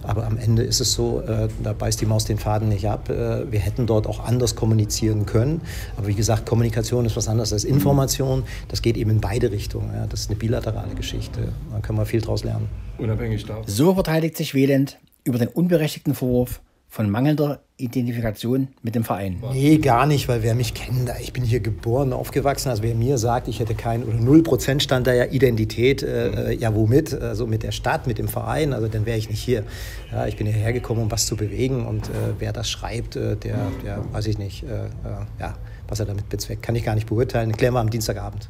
Aber 0.03 0.27
am 0.27 0.37
Ende 0.37 0.63
ist 0.63 0.81
es 0.81 0.93
so, 0.93 1.21
äh, 1.21 1.49
da 1.63 1.73
beißt 1.73 2.01
die 2.01 2.07
Maus 2.07 2.25
den 2.25 2.39
Faden 2.39 2.69
nicht 2.69 2.87
ab. 2.87 3.09
Wir 3.09 3.61
hätten 3.61 3.87
dort 3.87 4.07
auch 4.07 4.21
anders 4.25 4.55
kommunizieren 4.55 5.27
können. 5.27 5.63
Aber 5.97 6.07
wie 6.07 6.15
gesagt, 6.15 6.47
Kommunikation 6.47 7.05
ist 7.07 7.17
was 7.17 7.29
anderes 7.29 7.53
als 7.53 7.65
Information. 7.65 8.45
Das 8.69 8.83
geht 8.83 8.97
eben 8.97 9.11
in 9.11 9.21
beide 9.21 9.51
Richtungen. 9.51 9.91
Das 10.09 10.21
ist 10.21 10.31
eine 10.31 10.39
bilaterale 10.39 10.95
Geschichte. 10.95 11.53
Da 11.73 11.81
können 11.81 11.99
wir 11.99 12.07
viel 12.07 12.21
daraus 12.21 12.45
lernen. 12.45 12.69
Unabhängig 12.99 13.45
davon. 13.45 13.65
So 13.67 13.95
verteidigt 13.95 14.37
sich 14.37 14.55
Wieland 14.55 14.99
über 15.25 15.39
den 15.39 15.49
unberechtigten 15.49 16.15
Vorwurf, 16.15 16.61
von 16.91 17.09
mangelnder 17.09 17.61
Identifikation 17.77 18.67
mit 18.83 18.97
dem 18.97 19.05
Verein? 19.05 19.41
Nee, 19.53 19.79
gar 19.79 20.07
nicht, 20.07 20.27
weil 20.27 20.43
wer 20.43 20.57
mich 20.57 20.75
kennt, 20.75 21.09
ich 21.21 21.33
bin 21.33 21.45
hier 21.45 21.61
geboren, 21.61 22.13
aufgewachsen. 22.13 22.69
Also 22.69 22.83
wer 22.83 22.97
mir 22.97 23.17
sagt, 23.17 23.47
ich 23.47 23.61
hätte 23.61 23.77
kein 23.77 24.03
oder 24.03 24.19
0% 24.19 24.81
stand 24.81 25.07
da 25.07 25.15
ja 25.15 25.27
Identität, 25.27 26.03
äh, 26.03 26.53
ja 26.53 26.75
womit? 26.75 27.15
Also 27.15 27.47
mit 27.47 27.63
der 27.63 27.71
Stadt, 27.71 28.09
mit 28.09 28.19
dem 28.19 28.27
Verein, 28.27 28.73
also 28.73 28.89
dann 28.89 29.07
wäre 29.07 29.17
ich 29.17 29.31
nicht 29.31 29.41
hier. 29.41 29.63
Ja, 30.11 30.27
ich 30.27 30.37
bin 30.37 30.49
hierher 30.49 30.73
gekommen, 30.73 31.03
um 31.03 31.11
was 31.13 31.27
zu 31.27 31.37
bewegen 31.37 31.87
und 31.87 32.09
äh, 32.09 32.35
wer 32.41 32.53
das 32.53 32.69
schreibt, 32.69 33.15
äh, 33.15 33.37
der, 33.37 33.69
der, 33.85 34.05
weiß 34.13 34.27
ich 34.27 34.39
nicht, 34.39 34.65
äh, 34.65 34.87
äh, 34.87 34.91
ja, 35.39 35.55
was 35.87 36.01
er 36.01 36.07
damit 36.07 36.29
bezweckt, 36.29 36.63
kann 36.63 36.75
ich 36.75 36.85
gar 36.85 36.97
nicht 36.97 37.07
beurteilen. 37.07 37.53
Klären 37.53 37.75
wir 37.75 37.81
am 37.81 37.91
Dienstagabend. 37.91 38.49